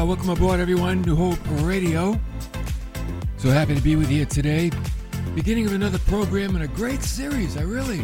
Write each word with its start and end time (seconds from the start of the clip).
Well, 0.00 0.06
welcome 0.06 0.30
aboard, 0.30 0.60
everyone, 0.60 1.02
New 1.02 1.14
Hope 1.14 1.38
Radio. 1.62 2.18
So 3.36 3.50
happy 3.50 3.74
to 3.74 3.82
be 3.82 3.96
with 3.96 4.10
you 4.10 4.24
today. 4.24 4.70
Beginning 5.34 5.66
of 5.66 5.74
another 5.74 5.98
program 5.98 6.54
and 6.54 6.64
a 6.64 6.68
great 6.68 7.02
series. 7.02 7.58
I 7.58 7.64
really 7.64 8.02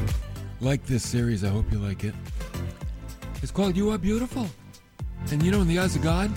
like 0.61 0.85
this 0.85 1.03
series. 1.09 1.43
I 1.43 1.49
hope 1.49 1.73
you 1.73 1.79
like 1.79 2.05
it. 2.05 2.15
It's 3.43 3.51
called 3.51 3.79
You 3.79 3.93
Are 3.93 3.97
Beautiful. 3.97 4.47
And 5.31 5.43
you 5.43 5.51
know, 5.51 5.63
in 5.63 5.69
the 5.69 5.79
eyes 5.79 5.97
of 5.97 6.03
God, 6.03 6.31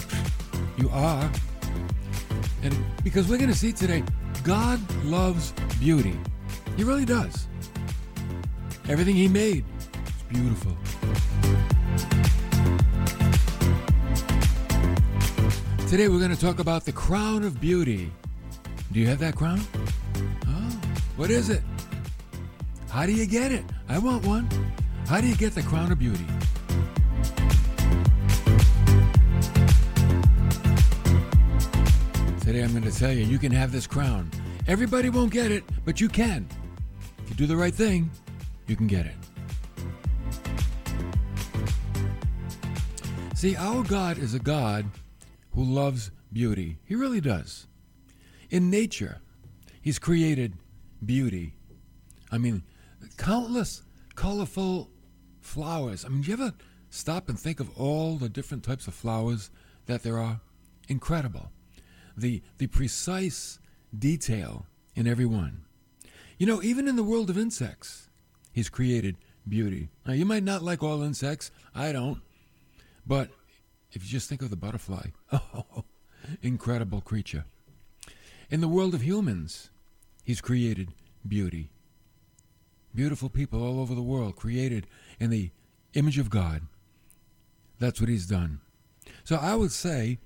you 0.78 0.90
are. 0.92 1.30
And 2.64 2.74
because 3.04 3.28
we're 3.28 3.36
going 3.36 3.52
to 3.52 3.58
see 3.58 3.74
today, 3.74 4.02
God 4.44 4.80
loves 5.04 5.52
beauty. 5.78 6.18
He 6.78 6.86
really 6.86 7.04
does. 7.04 7.48
Everything 8.88 9.14
He 9.14 9.28
made 9.28 9.66
is 10.08 10.24
beautiful. 10.30 10.78
Today 15.90 16.08
we're 16.08 16.20
going 16.20 16.30
to 16.30 16.40
talk 16.40 16.60
about 16.60 16.86
the 16.86 16.92
crown 16.92 17.44
of 17.44 17.60
beauty. 17.60 18.12
Do 18.92 19.00
you 19.00 19.08
have 19.08 19.18
that 19.18 19.36
crown? 19.36 19.60
Oh, 20.46 20.80
what 21.16 21.32
is 21.32 21.50
it? 21.50 21.64
How 22.92 23.08
do 23.08 23.12
you 23.12 23.26
get 23.26 23.52
it? 23.52 23.66
I 23.88 23.98
want 23.98 24.24
one. 24.24 24.48
How 25.08 25.20
do 25.20 25.26
you 25.26 25.36
get 25.36 25.56
the 25.56 25.64
crown 25.64 25.92
of 25.92 25.98
beauty? 25.98 26.28
Today 32.42 32.62
I'm 32.62 32.70
going 32.70 32.84
to 32.84 32.92
tell 32.92 33.12
you, 33.12 33.26
you 33.26 33.40
can 33.40 33.52
have 33.52 33.72
this 33.72 33.88
crown. 33.88 34.30
Everybody 34.68 35.10
won't 35.10 35.32
get 35.32 35.52
it, 35.52 35.64
but 35.86 36.00
you 36.00 36.08
can. 36.08 36.48
If 37.24 37.32
you 37.32 37.36
do 37.36 37.48
the 37.48 37.58
right 37.58 37.74
thing, 37.74 38.12
you 38.68 38.76
can 38.76 38.86
get 38.86 39.08
it. 39.08 39.16
See, 43.34 43.56
our 43.56 43.82
God 43.82 44.20
is 44.20 44.36
a 44.36 44.40
God 44.40 44.86
who 45.60 45.66
loves 45.66 46.10
beauty. 46.32 46.78
He 46.86 46.96
really 46.96 47.20
does. 47.20 47.68
In 48.50 48.70
nature, 48.70 49.20
He's 49.82 50.00
created 50.00 50.54
beauty. 51.06 51.54
I 52.32 52.38
mean, 52.38 52.64
countless 53.18 53.84
colorful 54.16 54.90
flowers. 55.42 56.06
I 56.06 56.10
mean, 56.10 56.22
do 56.22 56.28
you 56.28 56.34
ever 56.34 56.54
stop 56.90 57.28
and 57.28 57.38
think 57.38 57.60
of 57.60 57.78
all 57.78 58.16
the 58.16 58.30
different 58.30 58.64
types 58.64 58.88
of 58.88 58.94
flowers 58.94 59.52
that 59.86 60.04
there 60.04 60.18
are? 60.18 60.40
Incredible. 60.88 61.52
The, 62.16 62.42
the 62.58 62.68
precise 62.68 63.60
detail 63.98 64.66
in 64.96 65.08
every 65.08 65.26
one. 65.26 65.64
You 66.38 66.48
know, 66.48 66.64
even 66.64 66.88
in 66.88 66.96
the 66.96 67.04
world 67.04 67.30
of 67.30 67.38
insects, 67.38 68.08
He's 68.54 68.70
created 68.70 69.18
beauty. 69.48 69.90
Now, 70.06 70.14
you 70.14 70.26
might 70.26 70.44
not 70.44 70.64
like 70.64 70.84
all 70.84 71.04
insects. 71.04 71.52
I 71.76 71.92
don't. 71.92 72.22
But 73.06 73.30
if 73.92 74.04
you 74.04 74.10
just 74.10 74.30
think 74.30 74.42
of 74.42 74.50
the 74.50 74.56
butterfly, 74.56 75.08
oh, 75.32 75.84
incredible 76.42 77.02
creature. 77.02 77.46
In 78.50 78.62
the 78.62 78.68
world 78.68 78.94
of 78.94 79.02
humans, 79.02 79.70
he's 80.24 80.42
created 80.42 80.94
beauty. 81.28 81.70
Beautiful 82.94 83.30
people 83.30 83.64
all 83.64 83.80
over 83.80 83.94
the 83.94 84.02
world, 84.02 84.36
created 84.36 84.88
in 85.20 85.30
the 85.30 85.52
image 85.94 86.18
of 86.18 86.30
God. 86.30 86.64
That's 87.80 88.00
what 88.00 88.10
he's 88.10 88.26
done. 88.26 88.60
So 89.24 89.36
I 89.36 89.56
would 89.56 89.72
say 89.72 90.20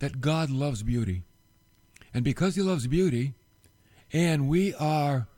that 0.00 0.20
God 0.20 0.50
loves 0.50 0.82
beauty. 0.82 1.22
And 2.12 2.24
because 2.24 2.56
he 2.56 2.62
loves 2.62 2.86
beauty, 2.86 3.34
and 4.12 4.48
we 4.48 4.74
are 4.74 5.28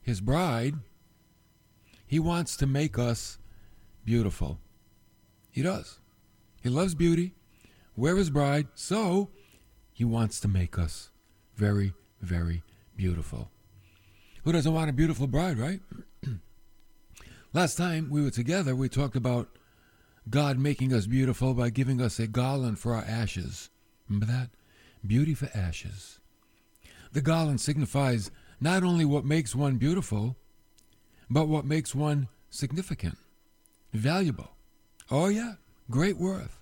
his 0.00 0.20
bride, 0.20 0.76
he 2.06 2.18
wants 2.18 2.56
to 2.56 2.66
make 2.66 2.98
us 2.98 3.38
beautiful. 4.04 4.58
He 5.50 5.62
does. 5.62 5.98
He 6.62 6.68
loves 6.68 6.94
beauty. 6.94 7.34
We're 7.96 8.16
his 8.16 8.30
bride, 8.30 8.68
so 8.74 9.30
he 9.92 10.04
wants 10.04 10.40
to 10.40 10.48
make 10.48 10.78
us 10.78 11.10
very, 11.56 11.92
very 12.20 12.62
beautiful. 12.96 13.50
Who 14.44 14.52
doesn't 14.52 14.72
want 14.72 14.90
a 14.90 14.94
beautiful 14.94 15.26
bride, 15.26 15.58
right? 15.58 15.80
Last 17.52 17.76
time 17.76 18.08
we 18.10 18.22
were 18.22 18.30
together, 18.30 18.74
we 18.74 18.88
talked 18.88 19.16
about 19.16 19.48
God 20.30 20.58
making 20.58 20.94
us 20.94 21.06
beautiful 21.06 21.52
by 21.52 21.70
giving 21.70 22.00
us 22.00 22.18
a 22.18 22.26
garland 22.26 22.78
for 22.78 22.94
our 22.94 23.04
ashes. 23.04 23.70
Remember 24.08 24.26
that? 24.26 24.50
Beauty 25.06 25.34
for 25.34 25.50
ashes. 25.54 26.20
The 27.12 27.20
garland 27.20 27.60
signifies 27.60 28.30
not 28.60 28.84
only 28.84 29.04
what 29.04 29.24
makes 29.24 29.54
one 29.54 29.76
beautiful, 29.76 30.36
but 31.28 31.48
what 31.48 31.64
makes 31.64 31.94
one 31.94 32.28
significant, 32.50 33.18
valuable. 33.92 34.52
Oh, 35.10 35.26
yeah. 35.26 35.54
Great 35.90 36.16
worth. 36.16 36.61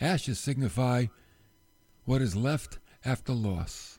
Ashes 0.00 0.38
signify 0.38 1.06
what 2.04 2.22
is 2.22 2.36
left 2.36 2.78
after 3.04 3.32
loss. 3.32 3.98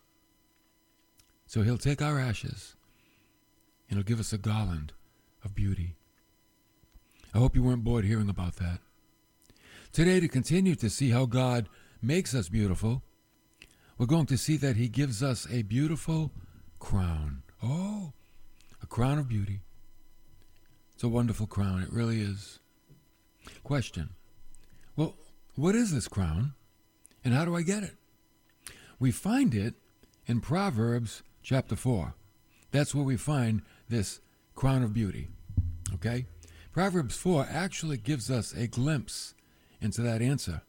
So 1.46 1.62
he'll 1.62 1.78
take 1.78 2.02
our 2.02 2.20
ashes 2.20 2.76
and 3.90 3.98
he'll 3.98 4.06
give 4.06 4.20
us 4.20 4.34
a 4.34 4.38
garland 4.38 4.94
of 5.44 5.56
beauty. 5.56 5.96
I 7.34 7.38
hope 7.40 7.56
you 7.56 7.64
weren't 7.64 7.84
bored 7.84 8.06
hearing 8.06 8.30
about 8.30 8.56
that. 8.58 8.80
Today, 9.92 10.20
to 10.20 10.28
continue 10.28 10.76
to 10.76 10.90
see 10.90 11.10
how 11.10 11.26
God 11.26 11.68
makes 12.02 12.36
us 12.36 12.50
beautiful, 12.50 13.02
we're 13.98 14.06
going 14.06 14.28
to 14.28 14.38
see 14.38 14.56
that 14.58 14.76
He 14.76 14.88
gives 14.88 15.24
us 15.24 15.48
a 15.52 15.64
beautiful 15.64 16.32
crown. 16.80 17.42
Oh, 17.62 18.14
a 18.82 18.86
crown 18.86 19.18
of 19.18 19.28
beauty. 19.28 19.62
It's 20.94 21.04
a 21.04 21.10
wonderful 21.10 21.48
crown. 21.48 21.82
It 21.82 21.92
really 21.92 22.22
is. 22.22 22.60
Question 23.64 24.10
what 25.56 25.76
is 25.76 25.94
this 25.94 26.08
crown 26.08 26.54
and 27.24 27.34
how 27.34 27.46
do 27.46 27.56
I 27.56 27.62
get 27.62 27.84
it? 27.84 27.96
We 29.00 29.12
find 29.12 29.54
it 29.54 29.76
in 30.26 30.42
Proverbs 30.42 31.24
chapter 31.42 31.76
4. 31.76 32.14
That's 32.72 32.94
where 32.94 33.04
we 33.04 33.18
find 33.18 33.62
this 33.88 34.20
crown 34.56 34.84
of 34.84 34.94
beauty. 34.94 35.28
Okay? 35.96 36.26
Proverbs 36.72 37.16
4 37.18 37.48
actually 37.50 37.98
gives 37.98 38.30
us 38.30 38.54
a 38.54 38.68
glimpse 38.68 39.34
into 39.82 40.02
that 40.02 40.22
answer. 40.22 40.62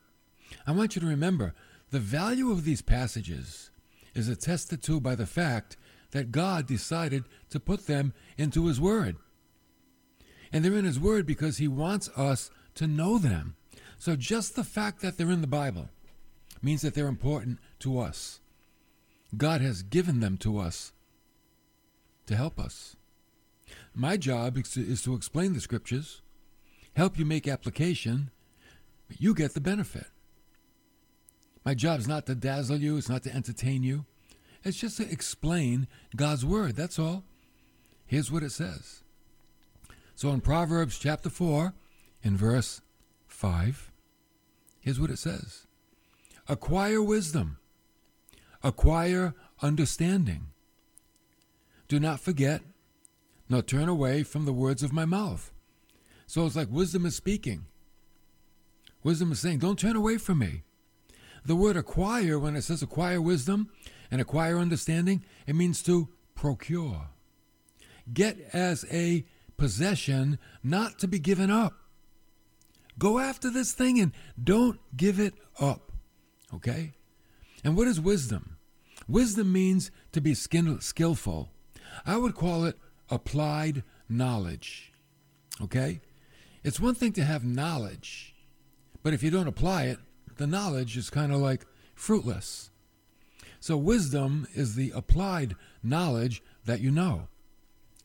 I 0.67 0.73
want 0.73 0.97
you 0.97 1.01
to 1.01 1.07
remember 1.07 1.55
the 1.91 1.99
value 1.99 2.51
of 2.51 2.65
these 2.65 2.83
passages 2.83 3.71
is 4.15 4.29
attested 4.29 4.83
to 4.85 5.01
by 5.01 5.15
the 5.15 5.27
fact 5.27 5.77
that 6.13 6.33
God 6.33 6.67
decided 6.67 7.25
to 7.51 7.61
put 7.61 7.87
them 7.87 8.13
into 8.37 8.67
His 8.67 8.81
Word. 8.81 9.17
And 10.53 10.65
they're 10.65 10.77
in 10.77 10.85
His 10.85 10.99
Word 10.99 11.27
because 11.27 11.59
He 11.59 11.69
wants 11.69 12.09
us 12.17 12.51
to 12.77 12.87
know 12.87 13.19
them. 13.19 13.57
So 14.01 14.17
just 14.17 14.57
the 14.57 14.65
fact 14.65 15.03
that 15.03 15.19
they're 15.19 15.31
in 15.31 15.43
the 15.43 15.47
Bible 15.47 15.91
means 16.63 16.81
that 16.81 16.95
they're 16.95 17.07
important 17.07 17.59
to 17.81 18.01
us. 18.01 18.41
God 19.37 19.61
has 19.61 19.83
given 19.83 20.21
them 20.21 20.39
to 20.39 20.59
us 20.59 20.93
to 22.25 22.35
help 22.35 22.59
us. 22.59 22.97
My 23.95 24.17
job 24.17 24.57
is 24.57 24.71
to, 24.71 24.81
is 24.81 25.03
to 25.03 25.15
explain 25.15 25.53
the 25.53 25.61
scriptures, 25.61 26.23
help 26.97 27.19
you 27.19 27.27
make 27.27 27.47
application, 27.47 28.31
but 29.07 29.21
you 29.21 29.35
get 29.35 29.53
the 29.53 29.61
benefit. 29.61 30.07
My 31.63 31.75
job 31.75 32.01
is 32.01 32.09
not 32.09 32.25
to 32.25 32.35
dazzle 32.35 32.79
you, 32.79 32.97
it's 32.97 33.11
not 33.11 33.23
to 33.25 33.35
entertain 33.35 33.83
you. 33.83 34.07
It's 34.65 34.79
just 34.79 34.97
to 34.97 35.11
explain 35.11 35.87
God's 36.17 36.47
word. 36.47 36.75
That's 36.75 36.99
all. 36.99 37.25
Here's 38.07 38.33
what 38.33 38.45
it 38.45 38.53
says. 38.53 39.03
So 40.15 40.31
in 40.31 40.41
Proverbs 40.41 40.99
chapter 40.99 41.29
4, 41.29 41.75
in 42.23 42.39
verse 42.39 42.81
5, 43.29 43.90
here's 44.81 45.01
what 45.01 45.11
it 45.11 45.19
says 45.19 45.67
Acquire 46.49 47.03
wisdom, 47.03 47.59
acquire 48.63 49.35
understanding. 49.63 50.47
Do 51.89 51.99
not 51.99 52.21
forget, 52.21 52.63
nor 53.49 53.63
turn 53.63 53.89
away 53.89 54.23
from 54.23 54.45
the 54.45 54.53
words 54.53 54.83
of 54.83 54.93
my 54.93 55.05
mouth. 55.05 55.53
So 56.27 56.47
it's 56.47 56.55
like 56.55 56.71
wisdom 56.71 57.05
is 57.05 57.17
speaking. 57.17 57.67
Wisdom 59.03 59.33
is 59.33 59.41
saying, 59.41 59.59
Don't 59.59 59.79
turn 59.79 59.97
away 59.97 60.19
from 60.19 60.39
me. 60.39 60.63
The 61.45 61.57
word 61.57 61.77
acquire, 61.77 62.39
when 62.39 62.55
it 62.55 62.63
says 62.63 62.83
acquire 62.83 63.21
wisdom 63.21 63.71
and 64.11 64.21
acquire 64.21 64.59
understanding, 64.59 65.25
it 65.47 65.57
means 65.57 65.83
to 65.85 66.09
procure. 66.35 67.09
Get 68.13 68.39
as 68.53 68.85
a 68.93 69.25
possession, 69.57 70.39
not 70.63 70.99
to 70.99 71.09
be 71.09 71.19
given 71.19 71.51
up. 71.51 71.80
Go 72.99 73.19
after 73.19 73.51
this 73.51 73.73
thing 73.73 73.99
and 73.99 74.13
don't 74.43 74.81
give 74.97 75.19
it 75.19 75.35
up. 75.59 75.93
Okay? 76.55 76.93
And 77.65 77.77
what 77.77 77.89
is 77.89 78.01
wisdom? 78.01 78.57
Wisdom 79.09 79.53
means 79.53 79.91
to 80.13 80.21
be 80.21 80.35
skillful. 80.35 81.51
I 82.07 82.17
would 82.17 82.35
call 82.35 82.65
it 82.65 82.79
applied 83.09 83.83
knowledge. 84.09 84.93
Okay? 85.63 86.01
It's 86.63 86.81
one 86.81 86.95
thing 86.95 87.13
to 87.15 87.25
have 87.25 87.45
knowledge, 87.45 88.35
but 89.03 89.15
if 89.15 89.23
you 89.23 89.31
don't 89.31 89.49
apply 89.49 89.85
it, 89.85 89.99
the 90.37 90.47
knowledge 90.47 90.97
is 90.97 91.11
kind 91.11 91.33
of 91.33 91.41
like 91.41 91.67
fruitless. 91.95 92.71
So, 93.61 93.77
wisdom 93.77 94.47
is 94.55 94.75
the 94.75 94.93
applied 94.95 95.55
knowledge 95.83 96.43
that 96.65 96.81
you 96.81 96.91
know. 96.91 97.29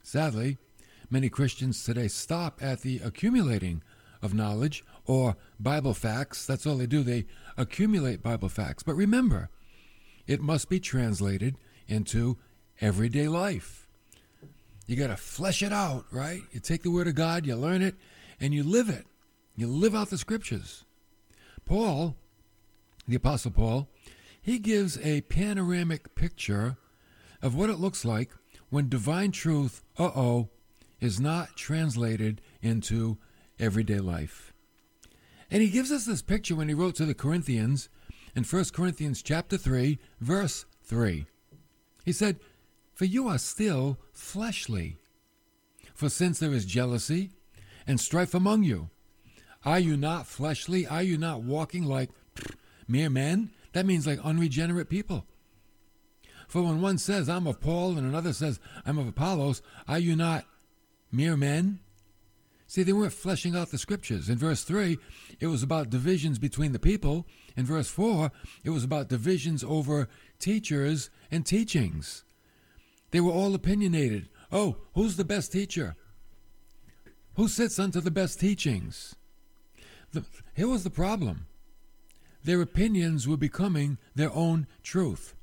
Sadly, 0.03 0.57
many 1.09 1.29
Christians 1.29 1.83
today 1.83 2.07
stop 2.07 2.61
at 2.61 2.81
the 2.81 2.99
accumulating 2.99 3.81
of 4.25 4.33
knowledge 4.33 4.83
or 5.06 5.38
Bible 5.60 5.94
facts. 5.94 6.45
That's 6.45 6.66
all 6.66 6.77
they 6.77 6.88
do. 6.88 7.04
They 7.04 7.25
accumulate 7.57 8.22
Bible 8.22 8.50
facts. 8.50 8.83
But 8.83 8.95
remember, 8.95 9.50
it 10.27 10.42
must 10.42 10.69
be 10.69 10.80
translated 10.80 11.56
into 11.88 12.38
everyday 12.81 13.27
life. 13.27 13.88
You 14.88 14.95
got 14.95 15.07
to 15.07 15.18
flesh 15.18 15.63
it 15.63 15.72
out, 15.72 16.06
right? 16.12 16.42
You 16.51 16.60
take 16.60 16.83
the 16.83 16.92
Word 16.92 17.07
of 17.07 17.16
God, 17.16 17.45
you 17.45 17.56
learn 17.56 17.81
it, 17.81 17.95
and 18.39 18.54
you 18.54 18.63
live 18.63 18.89
it. 18.89 19.06
You 19.56 19.68
live 19.68 19.95
out 19.95 20.10
the 20.10 20.18
Scriptures. 20.18 20.83
Paul, 21.66 22.16
the 23.07 23.16
Apostle 23.16 23.51
Paul, 23.51 23.89
he 24.42 24.60
gives 24.60 25.00
a 25.00 25.21
panoramic 25.21 26.13
picture 26.13 26.78
of 27.42 27.56
what 27.56 27.69
it 27.69 27.80
looks 27.80 28.06
like 28.06 28.31
when 28.69 28.89
divine 28.89 29.31
truth, 29.31 29.83
uh 29.98 30.12
oh, 30.16 30.50
is 31.00 31.19
not 31.19 31.56
translated 31.56 32.42
into 32.62 33.18
everyday 33.60 34.00
life. 34.00 34.54
And 35.50 35.62
he 35.62 35.69
gives 35.69 35.92
us 35.92 36.06
this 36.06 36.22
picture 36.22 36.56
when 36.56 36.68
he 36.68 36.74
wrote 36.74 36.96
to 36.96 37.06
the 37.06 37.13
Corinthians 37.13 37.90
in 38.36 38.44
1 38.44 38.66
Corinthians 38.74 39.22
chapter 39.22 39.57
3, 39.57 39.98
verse 40.19 40.66
3. 40.84 41.25
He 42.04 42.12
said, 42.12 42.40
For 42.94 43.06
you 43.06 43.28
are 43.28 43.38
still 43.38 43.98
fleshly. 44.12 44.98
For 45.94 46.10
since 46.10 46.40
there 46.40 46.52
is 46.52 46.66
jealousy 46.66 47.31
and 47.88 48.00
strife 48.00 48.34
among 48.34 48.63
you, 48.63 48.90
are 49.63 49.80
you 49.80 49.98
not 49.98 50.28
fleshly? 50.28 50.86
Are 50.86 51.02
you 51.02 51.18
not 51.18 51.42
walking 51.42 51.86
like 51.86 52.10
mere 52.88 53.10
men? 53.10 53.52
That 53.74 53.86
means 53.86 54.06
like 54.06 54.19
unregenerate 54.24 54.90
people. 54.90 55.25
For 56.48 56.62
when 56.62 56.81
one 56.81 56.98
says, 57.00 57.28
I'm 57.28 57.48
of 57.48 57.60
Paul, 57.60 57.98
and 57.98 58.07
another 58.07 58.31
says, 58.31 58.60
I'm 58.86 59.00
of 59.00 59.07
Apollos, 59.07 59.62
are 59.88 59.98
you 59.98 60.16
not 60.16 60.46
mere 61.12 61.36
men? 61.36 61.80
See, 62.75 62.83
they 62.83 62.92
weren't 62.92 63.13
fleshing 63.13 63.56
out 63.56 63.72
the 63.72 63.77
scriptures. 63.77 64.27
In 64.27 64.38
verse 64.38 64.66
3, 64.66 64.98
it 65.39 65.48
was 65.48 65.63
about 65.63 65.89
divisions 65.89 66.38
between 66.38 66.74
the 66.74 66.77
people. 66.77 67.25
In 67.56 67.66
verse 67.66 67.88
4, 67.88 68.33
it 68.66 68.72
was 68.72 68.83
about 68.83 69.07
divisions 69.07 69.63
over 69.63 70.10
teachers 70.39 71.10
and 71.31 71.45
teachings. 71.45 72.25
They 73.12 73.22
were 73.22 73.31
all 73.31 73.56
opinionated. 73.56 74.27
Oh, 74.51 74.75
who's 74.94 75.16
the 75.16 75.24
best 75.24 75.54
teacher? 75.54 75.95
Who 77.36 77.48
sits 77.48 77.80
unto 77.80 78.01
the 78.01 78.12
best 78.12 78.42
teachings? 78.42 79.16
The, 80.12 80.25
here 80.54 80.68
was 80.68 80.83
the 80.83 80.89
problem 80.89 81.45
their 82.44 82.62
opinions 82.62 83.25
were 83.25 83.38
becoming 83.38 84.00
their 84.16 84.33
own 84.33 84.68
truth. 84.83 85.33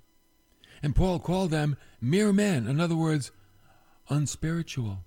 And 0.82 0.94
Paul 0.94 1.18
called 1.18 1.50
them 1.50 1.78
mere 1.98 2.30
men, 2.30 2.66
in 2.66 2.78
other 2.78 2.94
words, 2.94 3.30
unspiritual. 4.10 5.06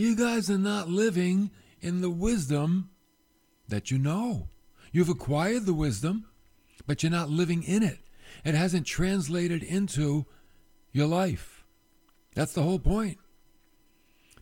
You 0.00 0.16
guys 0.16 0.48
are 0.48 0.56
not 0.56 0.88
living 0.88 1.50
in 1.82 2.00
the 2.00 2.08
wisdom 2.08 2.88
that 3.68 3.90
you 3.90 3.98
know. 3.98 4.48
You've 4.92 5.10
acquired 5.10 5.66
the 5.66 5.74
wisdom, 5.74 6.24
but 6.86 7.02
you're 7.02 7.12
not 7.12 7.28
living 7.28 7.62
in 7.62 7.82
it. 7.82 7.98
It 8.42 8.54
hasn't 8.54 8.86
translated 8.86 9.62
into 9.62 10.24
your 10.90 11.06
life. 11.06 11.66
That's 12.34 12.54
the 12.54 12.62
whole 12.62 12.78
point. 12.78 13.18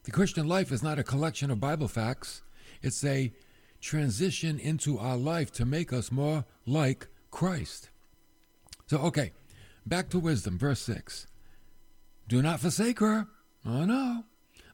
The 0.05 0.13
Christian 0.13 0.47
life 0.47 0.71
is 0.71 0.81
not 0.81 1.01
a 1.01 1.03
collection 1.03 1.51
of 1.51 1.59
Bible 1.59 1.89
facts, 1.89 2.43
it's 2.81 3.03
a 3.03 3.33
transition 3.81 4.61
into 4.61 4.97
our 4.97 5.17
life 5.17 5.51
to 5.55 5.65
make 5.65 5.93
us 5.93 6.13
more 6.13 6.45
like 6.67 7.09
Christ. 7.33 7.91
So, 8.87 8.99
okay, 8.99 9.33
back 9.85 10.09
to 10.11 10.21
wisdom, 10.21 10.57
verse 10.57 10.79
6. 10.83 11.27
Do 12.29 12.43
not 12.43 12.61
forsake 12.61 13.01
her. 13.01 13.27
Oh, 13.67 13.85
no. 13.85 14.23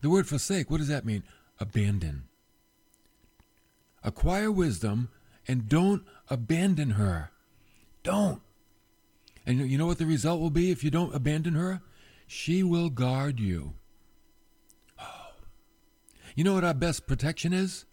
The 0.05 0.11
word 0.11 0.29
forsake, 0.29 0.71
what 0.71 0.81
does 0.81 0.89
that 0.89 1.07
mean? 1.07 1.23
Abandon. 1.59 2.25
Acquire 4.03 4.51
wisdom 4.51 5.09
and 5.49 5.67
don't 5.67 6.05
abandon 6.29 6.91
her. 6.91 7.31
Don't. 8.03 8.43
And 9.47 9.71
you 9.71 9.79
know 9.79 9.87
what 9.87 9.97
the 9.97 10.05
result 10.05 10.43
will 10.43 10.51
be 10.51 10.71
if 10.71 10.85
you 10.85 10.91
don't 10.91 11.15
abandon 11.15 11.55
her? 11.55 11.81
She 12.27 12.63
will 12.63 12.91
guard 12.91 13.41
you. 13.41 13.77
Oh. 15.01 15.33
You 16.35 16.45
know 16.45 16.53
what 16.53 16.65
our 16.65 16.75
best 16.75 17.07
protection 17.07 17.55
is? 17.55 17.87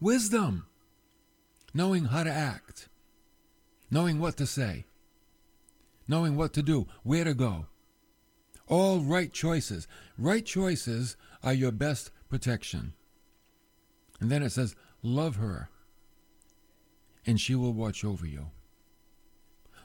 Wisdom. 0.00 0.66
Knowing 1.72 2.04
how 2.04 2.24
to 2.24 2.30
act. 2.30 2.90
Knowing 3.90 4.18
what 4.20 4.36
to 4.36 4.46
say. 4.46 4.84
Knowing 6.06 6.36
what 6.36 6.52
to 6.52 6.62
do. 6.62 6.88
Where 7.04 7.24
to 7.24 7.32
go. 7.32 7.68
All 8.72 9.00
right 9.00 9.30
choices. 9.30 9.86
Right 10.16 10.46
choices 10.46 11.18
are 11.42 11.52
your 11.52 11.72
best 11.72 12.10
protection. 12.30 12.94
And 14.18 14.30
then 14.30 14.42
it 14.42 14.48
says, 14.48 14.74
Love 15.02 15.36
her, 15.36 15.68
and 17.26 17.38
she 17.38 17.54
will 17.54 17.74
watch 17.74 18.02
over 18.02 18.26
you. 18.26 18.46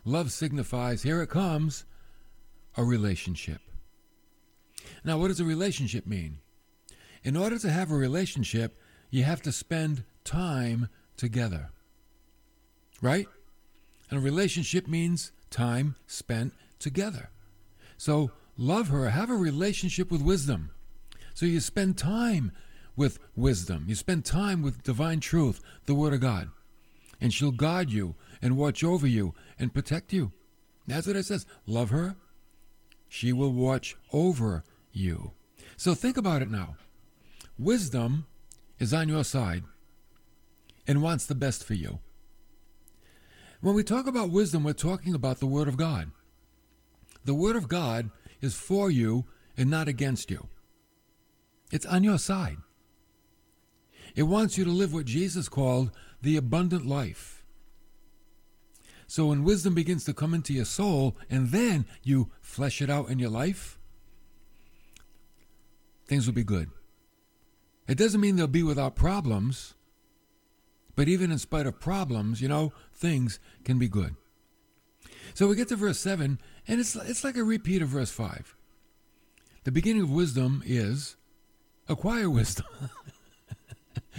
Love 0.06 0.31
signifies, 0.31 1.04
here 1.04 1.22
it 1.22 1.30
comes, 1.30 1.84
a 2.78 2.86
relationship. 2.86 3.60
Now, 5.04 5.18
what 5.18 5.28
does 5.28 5.42
a 5.42 5.44
relationship 5.44 6.07
mean? 6.07 6.38
In 7.25 7.36
order 7.36 7.60
to 7.60 7.69
have 7.69 7.92
a 7.92 7.95
relationship, 7.95 8.80
you 9.10 9.25
have 9.25 9.42
to 9.42 9.51
spend 9.51 10.06
time 10.24 10.88
together. 11.18 11.72
Right? 13.01 13.28
And 14.10 14.18
a 14.18 14.24
relationship 14.24 14.88
means 14.88 15.34
time 15.50 15.98
spent 16.07 16.54
together. 16.80 17.31
So 17.98 18.31
love 18.57 18.89
her, 18.89 19.09
have 19.09 19.30
a 19.30 19.36
relationship 19.36 20.12
with 20.12 20.21
wisdom. 20.21 20.71
So 21.33 21.45
you 21.45 21.59
spend 21.59 21.98
time 21.98 22.51
with 22.95 23.19
wisdom, 23.36 23.86
you 23.88 23.95
spend 23.95 24.25
time 24.25 24.63
with 24.63 24.83
divine 24.83 25.19
truth, 25.19 25.62
the 25.86 25.94
Word 25.94 26.13
of 26.13 26.21
God. 26.21 26.50
And 27.21 27.33
she'll 27.33 27.51
guard 27.51 27.92
you 27.92 28.15
and 28.42 28.57
watch 28.57 28.83
over 28.83 29.07
you 29.07 29.33
and 29.59 29.74
protect 29.74 30.13
you. 30.13 30.31
That's 30.88 31.06
what 31.06 31.15
it 31.15 31.25
says. 31.25 31.45
Love 31.65 31.92
her, 31.92 32.15
she 33.07 33.31
will 33.31 33.54
watch 33.54 33.95
over 34.12 34.63
you. 34.92 35.31
So 35.75 35.94
think 35.94 36.18
about 36.18 36.42
it 36.42 36.50
now. 36.50 36.75
Wisdom 37.60 38.25
is 38.80 38.94
on 38.94 39.10
your 39.10 39.24
side 39.24 39.63
and 40.88 41.01
wants 41.01 41.25
the 41.25 41.36
best 41.36 41.63
for 41.63 41.74
you. 41.74 42.00
When 43.62 43.75
we 43.75 43.83
talk 43.83 44.07
about 44.07 44.30
wisdom, 44.30 44.63
we're 44.63 44.74
talking 44.74 45.13
about 45.13 45.39
the 45.39 45.48
Word 45.48 45.68
of 45.68 45.77
God. 45.77 46.12
The 47.25 47.33
Word 47.33 47.56
of 47.56 47.68
God 47.68 48.12
is 48.42 48.56
for 48.56 48.89
you 48.89 49.25
and 49.56 49.69
not 49.69 49.88
against 49.88 50.30
you, 50.30 50.48
it's 51.72 51.86
on 51.86 52.04
your 52.04 52.18
side. 52.18 52.57
It 54.16 54.24
wants 54.24 54.57
you 54.57 54.63
to 54.66 54.72
live 54.72 54.94
what 54.94 55.06
Jesus 55.06 55.48
called 55.48 55.92
the 56.22 56.38
abundant 56.38 56.86
life. 56.86 57.44
So 59.06 59.27
when 59.27 59.44
wisdom 59.44 59.74
begins 59.74 60.03
to 60.06 60.13
come 60.13 60.34
into 60.34 60.53
your 60.53 60.65
soul 60.65 61.15
and 61.29 61.50
then 61.51 61.86
you 62.03 62.32
flesh 62.41 62.82
it 62.82 62.89
out 62.89 63.10
in 63.10 63.20
your 63.20 63.29
life, 63.29 63.79
things 66.06 66.25
will 66.25 66.34
be 66.34 66.44
good. 66.44 66.70
It 67.88 67.98
doesn't 67.98 68.20
mean 68.20 68.36
they'll 68.36 68.48
be 68.48 68.63
without 68.63 68.96
problems, 68.96 69.75
but 70.96 71.08
even 71.08 71.32
in 71.32 71.38
spite 71.38 71.65
of 71.65 71.79
problems, 71.79 72.41
you 72.41 72.50
know, 72.50 72.74
things 72.94 73.39
can 73.63 73.79
be 73.79 73.88
good. 73.88 74.15
So 75.34 75.48
we 75.48 75.55
get 75.55 75.67
to 75.69 75.75
verse 75.75 76.00
7, 76.00 76.39
and 76.67 76.79
it's, 76.79 76.96
it's 76.96 77.24
like 77.24 77.38
a 77.38 77.43
repeat 77.43 77.81
of 77.81 77.89
verse 77.89 78.12
5. 78.12 78.55
The 79.63 79.72
beginning 79.72 80.03
of 80.03 80.12
wisdom 80.12 80.63
is 80.65 81.15
acquire 81.88 82.29
wisdom. 82.29 82.65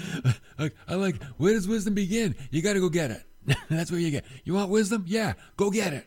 I 0.59 0.95
like, 0.95 1.23
where 1.37 1.55
does 1.55 1.67
wisdom 1.69 1.95
begin? 1.95 2.35
You 2.51 2.63
got 2.63 2.75
to 2.75 2.81
go 2.81 2.89
get 2.89 3.11
it. 3.11 3.23
That's 3.71 3.91
where 3.91 4.01
you 4.01 4.11
get. 4.11 4.25
You 4.45 4.55
want 4.55 4.71
wisdom? 4.71 5.05
Yeah, 5.07 5.35
go 5.57 5.71
get 5.71 5.93
it. 5.93 6.07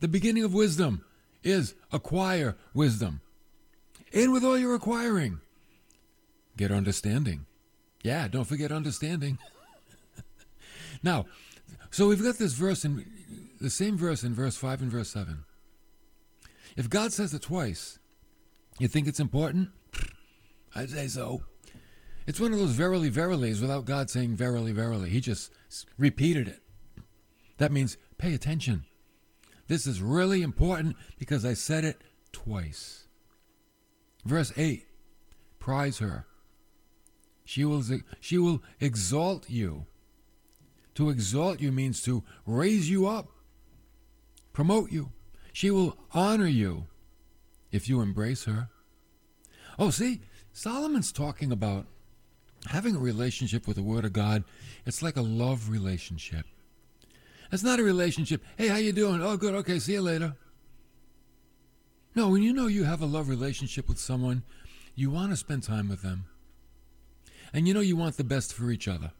The 0.00 0.08
beginning 0.08 0.44
of 0.44 0.54
wisdom 0.54 1.04
is 1.42 1.74
acquire 1.92 2.56
wisdom. 2.74 3.20
In 4.12 4.32
with 4.32 4.44
all 4.44 4.58
your 4.58 4.74
acquiring. 4.74 5.40
Get 6.56 6.70
understanding. 6.70 7.46
Yeah, 8.02 8.28
don't 8.28 8.44
forget 8.44 8.72
understanding. 8.72 9.38
now, 11.02 11.26
so 11.90 12.08
we've 12.08 12.22
got 12.22 12.38
this 12.38 12.54
verse 12.54 12.84
in 12.84 13.06
the 13.60 13.70
same 13.70 13.96
verse 13.96 14.22
in 14.22 14.34
verse 14.34 14.56
5 14.56 14.82
and 14.82 14.90
verse 14.90 15.10
7. 15.10 15.44
If 16.76 16.88
God 16.88 17.12
says 17.12 17.34
it 17.34 17.42
twice, 17.42 17.98
you 18.78 18.88
think 18.88 19.06
it's 19.06 19.20
important? 19.20 19.70
I'd 20.74 20.90
say 20.90 21.08
so. 21.08 21.42
It's 22.26 22.40
one 22.40 22.52
of 22.52 22.58
those 22.58 22.72
verily, 22.72 23.08
verilies 23.08 23.60
without 23.60 23.84
God 23.84 24.08
saying 24.08 24.36
verily, 24.36 24.72
verily. 24.72 25.10
He 25.10 25.20
just 25.20 25.52
repeated 25.98 26.48
it. 26.48 26.60
That 27.58 27.72
means 27.72 27.96
pay 28.18 28.34
attention. 28.34 28.84
This 29.68 29.86
is 29.86 30.00
really 30.00 30.42
important 30.42 30.96
because 31.18 31.44
I 31.44 31.54
said 31.54 31.84
it 31.84 32.00
twice. 32.32 33.06
Verse 34.24 34.52
8 34.56 34.86
Prize 35.58 35.98
her. 35.98 36.26
She 37.44 37.64
will, 37.64 37.82
she 38.20 38.38
will 38.38 38.62
exalt 38.80 39.50
you. 39.50 39.86
To 40.94 41.10
exalt 41.10 41.60
you 41.60 41.72
means 41.72 42.02
to 42.02 42.22
raise 42.46 42.88
you 42.90 43.06
up, 43.06 43.28
promote 44.60 44.92
you. 44.92 45.10
She 45.54 45.70
will 45.70 45.96
honor 46.12 46.46
you 46.46 46.84
if 47.72 47.88
you 47.88 48.02
embrace 48.02 48.44
her. 48.44 48.68
Oh, 49.78 49.88
see, 49.88 50.20
Solomon's 50.52 51.12
talking 51.12 51.50
about 51.50 51.86
having 52.66 52.94
a 52.94 52.98
relationship 52.98 53.66
with 53.66 53.76
the 53.76 53.82
Word 53.82 54.04
of 54.04 54.12
God, 54.12 54.44
it's 54.84 55.00
like 55.00 55.16
a 55.16 55.22
love 55.22 55.70
relationship. 55.70 56.44
It's 57.50 57.62
not 57.62 57.80
a 57.80 57.82
relationship. 57.82 58.44
Hey, 58.58 58.68
how 58.68 58.76
you 58.76 58.92
doing? 58.92 59.22
Oh, 59.22 59.38
good. 59.38 59.54
Okay, 59.54 59.78
see 59.78 59.94
you 59.94 60.02
later. 60.02 60.36
No, 62.14 62.28
when 62.28 62.42
you 62.42 62.52
know 62.52 62.66
you 62.66 62.84
have 62.84 63.00
a 63.00 63.06
love 63.06 63.30
relationship 63.30 63.88
with 63.88 63.98
someone, 63.98 64.42
you 64.94 65.10
want 65.10 65.30
to 65.30 65.38
spend 65.38 65.62
time 65.62 65.88
with 65.88 66.02
them. 66.02 66.26
And 67.54 67.66
you 67.66 67.72
know 67.72 67.80
you 67.80 67.96
want 67.96 68.18
the 68.18 68.24
best 68.24 68.52
for 68.52 68.70
each 68.70 68.86
other. 68.86 69.12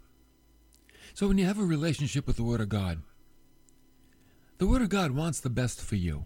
So 1.15 1.29
when 1.29 1.39
you 1.39 1.47
have 1.47 1.59
a 1.59 1.65
relationship 1.65 2.27
with 2.27 2.37
the 2.37 2.45
Word 2.45 2.61
of 2.61 2.69
God, 2.69 3.01
the 4.61 4.67
Word 4.67 4.83
of 4.83 4.91
God 4.91 5.13
wants 5.13 5.41
the 5.41 5.49
best 5.49 5.81
for 5.81 5.97
you. 5.97 6.25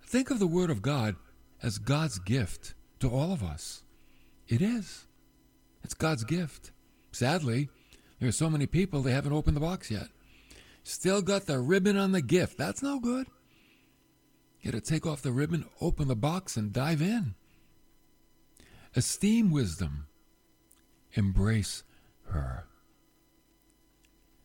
Think 0.00 0.30
of 0.30 0.38
the 0.38 0.46
Word 0.46 0.70
of 0.70 0.80
God 0.80 1.16
as 1.60 1.78
God's 1.78 2.20
gift 2.20 2.74
to 3.00 3.10
all 3.10 3.32
of 3.32 3.42
us. 3.42 3.82
It 4.46 4.62
is. 4.62 5.06
It's 5.82 5.92
God's 5.92 6.22
gift. 6.22 6.70
Sadly, 7.10 7.68
there 8.20 8.28
are 8.28 8.32
so 8.32 8.48
many 8.48 8.66
people 8.66 9.02
they 9.02 9.10
haven't 9.10 9.32
opened 9.32 9.56
the 9.56 9.60
box 9.60 9.90
yet. 9.90 10.06
Still 10.84 11.20
got 11.20 11.46
the 11.46 11.58
ribbon 11.58 11.96
on 11.96 12.12
the 12.12 12.22
gift. 12.22 12.56
That's 12.58 12.80
no 12.80 13.00
good. 13.00 13.26
You 14.60 14.70
got 14.70 14.84
to 14.84 14.92
take 14.92 15.04
off 15.04 15.20
the 15.20 15.32
ribbon, 15.32 15.64
open 15.80 16.06
the 16.06 16.14
box, 16.14 16.56
and 16.56 16.72
dive 16.72 17.02
in. 17.02 17.34
Esteem 18.94 19.50
wisdom. 19.50 20.06
Embrace 21.14 21.82
her. 22.26 22.66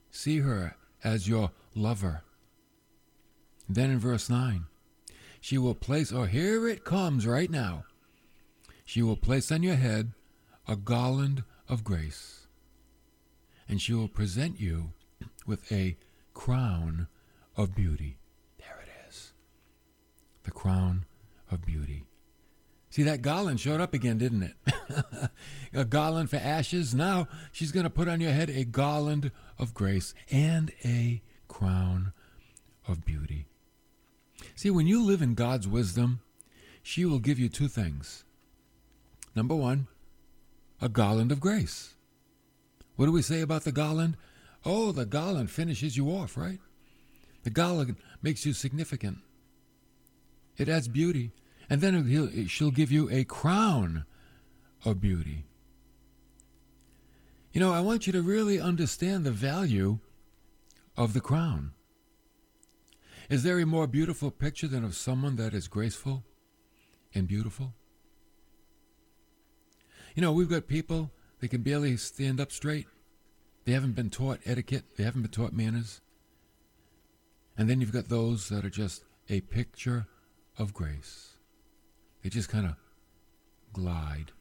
See 0.10 0.40
her 0.40 0.78
as 1.04 1.30
your 1.30 1.52
lover. 1.76 2.24
Then 3.74 3.90
in 3.90 4.00
verse 4.00 4.30
9, 4.30 4.66
she 5.40 5.58
will 5.58 5.76
place, 5.76 6.12
oh, 6.12 6.24
here 6.24 6.68
it 6.68 6.84
comes 6.84 7.26
right 7.26 7.50
now. 7.50 7.86
She 8.84 9.02
will 9.02 9.16
place 9.16 9.50
on 9.50 9.64
your 9.64 9.76
head 9.76 10.12
a 10.68 10.76
garland 10.76 11.44
of 11.70 11.86
grace, 11.86 12.48
and 13.70 13.82
she 13.82 13.94
will 13.94 14.10
present 14.10 14.60
you 14.60 14.92
with 15.46 15.72
a 15.72 15.96
crown 16.34 17.08
of 17.56 17.74
beauty. 17.74 18.18
There 18.58 18.84
it 18.84 19.10
is. 19.10 19.32
The 20.44 20.52
crown 20.52 21.06
of 21.50 21.66
beauty. 21.66 22.04
See, 22.90 23.04
that 23.04 23.22
garland 23.22 23.62
showed 23.62 23.80
up 23.80 23.94
again, 23.94 24.18
didn't 24.18 24.44
it? 24.44 25.30
a 25.74 25.86
garland 25.86 26.30
for 26.30 26.36
ashes. 26.36 26.94
Now 26.94 27.30
she's 27.54 27.72
going 27.72 27.86
to 27.86 27.90
put 27.90 28.10
on 28.10 28.20
your 28.20 28.34
head 28.34 28.50
a 28.50 28.66
garland 28.66 29.32
of 29.58 29.74
grace 29.74 30.14
and 30.30 30.74
a 30.84 31.22
crown 31.48 32.12
of 32.86 33.06
beauty. 33.06 33.48
See, 34.56 34.70
when 34.70 34.88
you 34.88 35.04
live 35.04 35.22
in 35.22 35.34
God's 35.34 35.68
wisdom, 35.68 36.22
she 36.84 37.06
will 37.06 37.20
give 37.20 37.40
you 37.40 37.50
two 37.50 37.68
things. 37.68 38.24
Number 39.36 39.56
one, 39.56 39.88
a 40.82 40.90
garland 40.90 41.32
of 41.32 41.40
grace. 41.40 41.96
What 42.96 43.06
do 43.06 43.12
we 43.12 43.22
say 43.22 43.42
about 43.42 43.64
the 43.64 43.72
garland? 43.72 44.18
Oh, 44.66 44.92
the 44.92 45.06
garland 45.06 45.50
finishes 45.50 45.98
you 45.98 46.10
off, 46.10 46.38
right? 46.38 46.60
The 47.44 47.50
garland 47.50 47.96
makes 48.22 48.46
you 48.46 48.54
significant. 48.54 49.20
It 50.58 50.70
adds 50.70 50.88
beauty. 50.88 51.32
And 51.70 51.82
then 51.82 52.48
she'll 52.48 52.72
give 52.72 52.92
you 52.92 53.10
a 53.10 53.24
crown 53.24 54.06
of 54.84 55.00
beauty. 55.00 55.46
You 57.54 57.62
know, 57.62 57.74
I 57.74 57.80
want 57.80 58.08
you 58.08 58.14
to 58.14 58.22
really 58.22 58.60
understand 58.60 59.24
the 59.24 59.32
value 59.32 60.00
of 60.98 61.14
the 61.14 61.22
crown. 61.22 61.72
Is 63.32 63.44
there 63.44 63.60
a 63.60 63.66
more 63.66 63.88
beautiful 63.88 64.30
picture 64.30 64.68
than 64.68 64.84
of 64.84 64.94
someone 64.94 65.38
that 65.38 65.54
is 65.54 65.70
graceful 65.70 66.26
and 67.16 67.30
beautiful? 67.30 67.74
You 70.14 70.22
know, 70.22 70.34
we've 70.34 70.50
got 70.50 70.68
people, 70.68 71.12
they 71.40 71.48
can 71.48 71.62
barely 71.62 71.96
stand 71.96 72.42
up 72.42 72.52
straight. 72.52 72.88
They 73.64 73.72
haven't 73.72 73.96
been 73.96 74.10
taught 74.10 74.42
etiquette, 74.46 74.98
they 74.98 75.06
haven't 75.06 75.22
been 75.22 75.32
taught 75.32 75.54
manners. 75.54 76.02
And 77.58 77.70
then 77.70 77.80
you've 77.80 77.94
got 77.94 78.10
those 78.10 78.50
that 78.50 78.66
are 78.66 78.70
just 78.70 79.06
a 79.30 79.40
picture 79.40 80.08
of 80.58 80.74
grace. 80.74 81.36
They 82.24 82.30
just 82.30 82.50
kind 82.50 82.66
of 82.66 82.76
glide, 83.72 84.34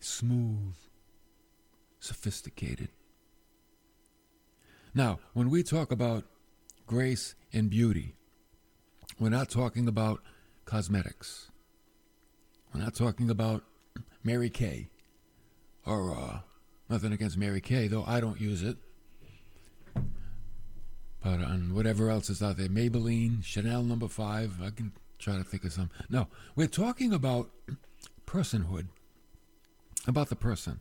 smooth, 0.00 0.76
sophisticated. 2.00 2.88
Now, 4.94 5.18
when 5.34 5.50
we 5.50 5.62
talk 5.62 5.92
about 5.92 6.24
grace 6.86 7.34
and 7.52 7.68
beauty, 7.70 8.14
we're 9.18 9.28
not 9.28 9.50
talking 9.50 9.88
about 9.88 10.20
cosmetics. 10.64 11.50
We're 12.72 12.82
not 12.82 12.94
talking 12.94 13.30
about 13.30 13.64
Mary 14.22 14.50
Kay 14.50 14.88
or 15.84 16.16
uh, 16.16 16.38
Nothing 16.88 17.12
against 17.12 17.36
Mary 17.36 17.60
Kay, 17.60 17.88
though 17.88 18.04
I 18.06 18.20
don't 18.20 18.40
use 18.40 18.62
it. 18.62 18.76
But 19.94 21.42
on 21.42 21.74
whatever 21.74 22.10
else 22.10 22.30
is 22.30 22.42
out 22.42 22.56
there, 22.56 22.68
Maybelline, 22.68 23.44
Chanel 23.44 23.82
number 23.82 24.06
five, 24.06 24.62
I 24.62 24.70
can 24.70 24.92
try 25.18 25.36
to 25.36 25.42
think 25.42 25.64
of 25.64 25.72
some. 25.72 25.90
No, 26.08 26.28
we're 26.54 26.68
talking 26.68 27.12
about 27.12 27.50
personhood, 28.24 28.86
about 30.06 30.28
the 30.28 30.36
person. 30.36 30.78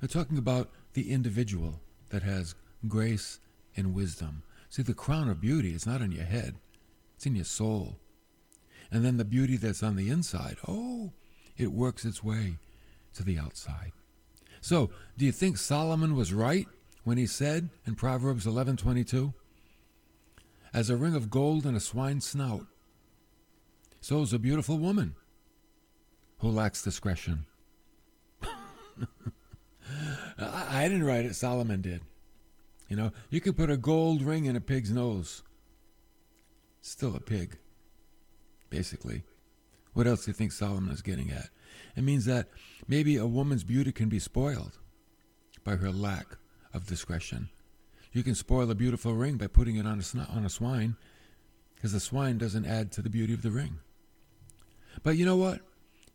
We're 0.00 0.08
talking 0.08 0.38
about 0.38 0.70
the 0.94 1.12
individual 1.12 1.80
that 2.08 2.24
has 2.24 2.56
grace 2.88 3.38
and 3.76 3.94
wisdom. 3.94 4.42
See, 4.72 4.82
the 4.82 4.94
crown 4.94 5.28
of 5.28 5.38
beauty 5.38 5.74
is 5.74 5.86
not 5.86 6.00
on 6.00 6.12
your 6.12 6.24
head, 6.24 6.54
it's 7.14 7.26
in 7.26 7.36
your 7.36 7.44
soul. 7.44 7.98
And 8.90 9.04
then 9.04 9.18
the 9.18 9.24
beauty 9.24 9.58
that's 9.58 9.82
on 9.82 9.96
the 9.96 10.08
inside, 10.08 10.56
oh, 10.66 11.12
it 11.58 11.74
works 11.74 12.06
its 12.06 12.24
way 12.24 12.56
to 13.12 13.22
the 13.22 13.38
outside. 13.38 13.92
So, 14.62 14.88
do 15.18 15.26
you 15.26 15.32
think 15.32 15.58
Solomon 15.58 16.16
was 16.16 16.32
right 16.32 16.66
when 17.04 17.18
he 17.18 17.26
said 17.26 17.68
in 17.86 17.96
Proverbs 17.96 18.46
11:22, 18.46 19.34
"As 20.72 20.88
a 20.88 20.96
ring 20.96 21.14
of 21.14 21.28
gold 21.28 21.66
in 21.66 21.74
a 21.74 21.80
swine's 21.80 22.24
snout, 22.24 22.66
so 24.00 24.22
is 24.22 24.32
a 24.32 24.38
beautiful 24.38 24.78
woman 24.78 25.16
who 26.38 26.48
lacks 26.48 26.82
discretion." 26.82 27.44
I 30.38 30.88
didn't 30.88 31.04
write 31.04 31.26
it, 31.26 31.34
Solomon 31.34 31.82
did. 31.82 32.00
You 32.92 32.98
know, 32.98 33.12
you 33.30 33.40
could 33.40 33.56
put 33.56 33.70
a 33.70 33.78
gold 33.78 34.20
ring 34.20 34.44
in 34.44 34.54
a 34.54 34.60
pig's 34.60 34.90
nose. 34.90 35.42
Still 36.82 37.16
a 37.16 37.20
pig, 37.20 37.56
basically. 38.68 39.22
What 39.94 40.06
else 40.06 40.26
do 40.26 40.30
you 40.30 40.34
think 40.34 40.52
Solomon 40.52 40.92
is 40.92 41.00
getting 41.00 41.30
at? 41.30 41.48
It 41.96 42.04
means 42.04 42.26
that 42.26 42.50
maybe 42.86 43.16
a 43.16 43.26
woman's 43.26 43.64
beauty 43.64 43.92
can 43.92 44.10
be 44.10 44.18
spoiled 44.18 44.78
by 45.64 45.76
her 45.76 45.90
lack 45.90 46.36
of 46.74 46.86
discretion. 46.86 47.48
You 48.12 48.22
can 48.22 48.34
spoil 48.34 48.70
a 48.70 48.74
beautiful 48.74 49.14
ring 49.14 49.38
by 49.38 49.46
putting 49.46 49.76
it 49.76 49.86
on 49.86 49.98
a, 49.98 50.02
sn- 50.02 50.26
on 50.28 50.44
a 50.44 50.50
swine, 50.50 50.96
because 51.74 51.92
the 51.92 51.98
swine 51.98 52.36
doesn't 52.36 52.66
add 52.66 52.92
to 52.92 53.00
the 53.00 53.08
beauty 53.08 53.32
of 53.32 53.40
the 53.40 53.50
ring. 53.50 53.78
But 55.02 55.16
you 55.16 55.24
know 55.24 55.36
what? 55.36 55.60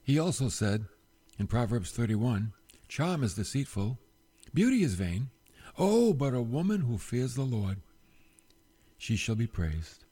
He 0.03 0.19
also 0.19 0.48
said 0.48 0.86
in 1.39 1.48
Proverbs 1.48 1.89
31 1.89 2.53
Charm 2.88 3.24
is 3.24 3.34
deceitful, 3.34 3.98
beauty 4.53 4.84
is 4.84 4.93
vain. 4.93 5.31
Oh, 5.77 6.13
but 6.13 6.34
a 6.34 6.41
woman 6.41 6.81
who 6.81 6.98
fears 6.98 7.36
the 7.36 7.43
Lord, 7.43 7.77
she 8.98 9.15
shall 9.15 9.36
be 9.36 9.48
praised. 9.48 10.05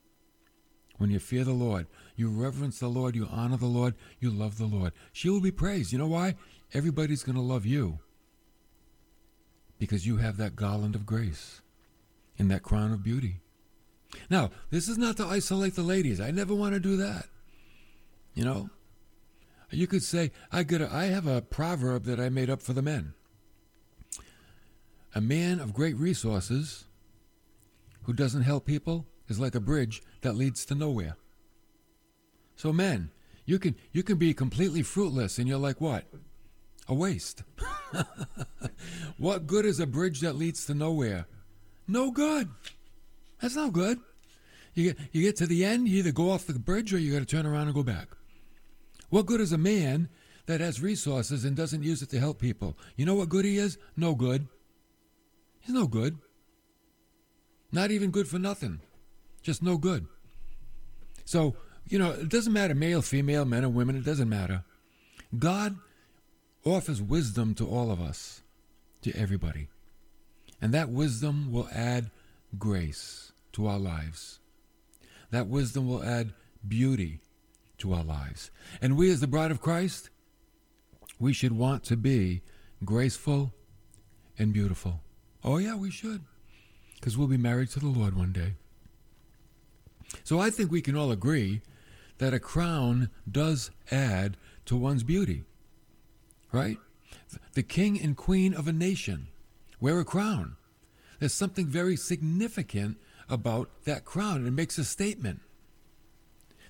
When 0.98 1.10
you 1.10 1.20
fear 1.20 1.44
the 1.44 1.52
Lord, 1.54 1.88
you 2.16 2.30
reverence 2.30 2.80
the 2.80 2.88
Lord, 2.88 3.16
you 3.16 3.28
honor 3.30 3.58
the 3.58 3.66
Lord, 3.66 3.96
you 4.20 4.30
love 4.30 4.58
the 4.58 4.66
Lord. 4.66 4.94
She 5.12 5.30
will 5.30 5.42
be 5.42 5.52
praised. 5.52 5.92
You 5.92 5.98
know 5.98 6.08
why? 6.08 6.36
Everybody's 6.74 7.24
going 7.24 7.36
to 7.36 7.42
love 7.42 7.66
you 7.66 8.00
because 9.78 10.08
you 10.08 10.18
have 10.18 10.38
that 10.38 10.56
garland 10.56 10.96
of 10.96 11.06
grace 11.06 11.62
and 12.40 12.50
that 12.50 12.64
crown 12.64 12.94
of 12.94 13.04
beauty. 13.04 13.42
Now, 14.30 14.52
this 14.70 14.88
is 14.88 14.98
not 14.98 15.18
to 15.18 15.26
isolate 15.26 15.76
the 15.76 15.82
ladies. 15.82 16.22
I 16.22 16.32
never 16.32 16.56
want 16.56 16.74
to 16.74 16.80
do 16.80 16.96
that. 16.98 17.26
You 18.34 18.46
know, 18.46 18.70
you 19.72 19.88
could 19.88 20.04
say 20.04 20.32
I 20.52 20.64
got 20.64 20.82
a, 20.82 20.94
I 20.94 21.06
have 21.06 21.28
a 21.28 21.42
proverb 21.42 22.04
that 22.06 22.20
I 22.20 22.30
made 22.30 22.50
up 22.50 22.62
for 22.62 22.74
the 22.74 22.82
men. 22.82 23.14
A 25.16 25.22
man 25.22 25.62
of 25.62 25.74
great 25.74 25.96
resources 25.96 26.84
who 28.04 28.12
doesn't 28.12 28.42
help 28.42 28.66
people 28.66 29.08
is 29.30 29.40
like 29.40 29.56
a 29.56 29.62
bridge 29.62 30.04
that 30.22 30.36
leads 30.36 30.66
to 30.66 30.76
nowhere. 30.76 31.16
So 32.58 32.74
men, 32.74 33.12
you 33.46 33.58
can 33.58 33.76
you 33.94 34.04
can 34.04 34.18
be 34.18 34.34
completely 34.34 34.84
fruitless 34.84 35.38
and 35.38 35.48
you're 35.48 35.58
like 35.58 35.80
what? 35.80 36.04
A 36.90 36.94
waste. 36.94 37.44
what 39.18 39.48
good 39.48 39.66
is 39.66 39.80
a 39.80 39.88
bridge 39.88 40.20
that 40.20 40.36
leads 40.36 40.66
to 40.66 40.74
nowhere? 40.74 41.28
No 41.88 42.12
good. 42.12 42.50
That's 43.42 43.56
no 43.56 43.72
good. 43.72 44.00
You 44.74 44.92
get 44.92 44.98
you 45.14 45.22
get 45.22 45.38
to 45.38 45.48
the 45.48 45.64
end, 45.64 45.88
you 45.88 46.00
either 46.00 46.12
go 46.12 46.30
off 46.30 46.46
the 46.46 46.60
bridge 46.60 46.94
or 46.94 46.98
you 46.98 47.14
got 47.14 47.20
to 47.20 47.26
turn 47.26 47.46
around 47.46 47.68
and 47.68 47.74
go 47.74 47.84
back. 47.84 48.10
What 49.10 49.28
good 49.28 49.40
is 49.40 49.54
a 49.54 49.58
man 49.58 50.10
that 50.46 50.60
has 50.60 50.82
resources 50.82 51.46
and 51.46 51.56
doesn't 51.56 51.84
use 51.84 52.02
it 52.02 52.10
to 52.10 52.20
help 52.20 52.38
people? 52.38 52.78
You 52.98 53.06
know 53.06 53.16
what 53.16 53.30
good 53.30 53.46
he 53.46 53.58
is? 53.58 53.78
No 53.96 54.14
good. 54.14 54.50
He's 55.66 55.74
no 55.74 55.88
good. 55.88 56.18
Not 57.72 57.92
even 57.92 58.12
good 58.12 58.28
for 58.28 58.40
nothing. 58.40 58.82
Just 59.42 59.64
no 59.64 59.78
good. 59.78 60.06
So, 61.26 61.56
you 61.88 61.98
know, 61.98 62.12
it 62.12 62.30
doesn't 62.30 62.54
matter 62.54 62.76
male, 62.76 63.02
female, 63.02 63.46
men, 63.46 63.66
or 63.66 63.70
women, 63.70 63.96
it 63.96 64.06
doesn't 64.06 64.30
matter. 64.30 64.64
God 65.38 65.76
offers 66.64 67.02
wisdom 67.02 67.56
to 67.56 67.68
all 67.68 67.92
of 67.92 68.00
us, 68.00 68.42
to 69.02 69.16
everybody. 69.16 69.70
And 70.62 70.74
that 70.74 70.90
wisdom 70.90 71.52
will 71.52 71.68
add 71.74 72.12
grace 72.58 73.32
to 73.54 73.68
our 73.68 73.80
lives. 73.80 74.40
That 75.32 75.48
wisdom 75.48 75.88
will 75.88 76.04
add 76.04 76.34
beauty 76.68 77.22
to 77.80 77.94
our 77.94 78.04
lives. 78.04 78.52
And 78.82 78.98
we, 78.98 79.12
as 79.12 79.20
the 79.20 79.28
bride 79.28 79.52
of 79.52 79.62
Christ, 79.62 80.10
we 81.20 81.34
should 81.34 81.52
want 81.52 81.84
to 81.86 81.98
be 81.98 82.42
graceful 82.84 83.54
and 84.38 84.54
beautiful. 84.54 85.02
Oh, 85.46 85.58
yeah, 85.58 85.76
we 85.76 85.92
should. 85.92 86.24
Because 86.96 87.18
we'll 87.18 87.28
be 87.28 87.38
married 87.38 87.70
to 87.70 87.80
the 87.80 87.88
Lord 87.88 88.18
one 88.18 88.32
day. 88.32 88.56
So 90.24 90.40
I 90.40 90.50
think 90.50 90.72
we 90.72 90.82
can 90.82 90.98
all 90.98 91.12
agree 91.12 91.62
that 92.18 92.34
a 92.34 92.40
crown 92.40 93.12
does 93.32 93.70
add 93.92 94.38
to 94.66 94.76
one's 94.76 95.04
beauty. 95.04 95.44
Right? 96.52 96.80
The 97.54 97.62
king 97.64 98.02
and 98.02 98.18
queen 98.18 98.56
of 98.56 98.68
a 98.68 98.74
nation 98.74 99.28
wear 99.80 100.00
a 100.00 100.06
crown. 100.06 100.56
There's 101.20 101.34
something 101.34 101.68
very 101.68 101.96
significant 101.96 102.98
about 103.30 103.70
that 103.84 104.04
crown. 104.04 104.48
It 104.48 104.52
makes 104.52 104.80
a 104.80 104.84
statement 104.84 105.42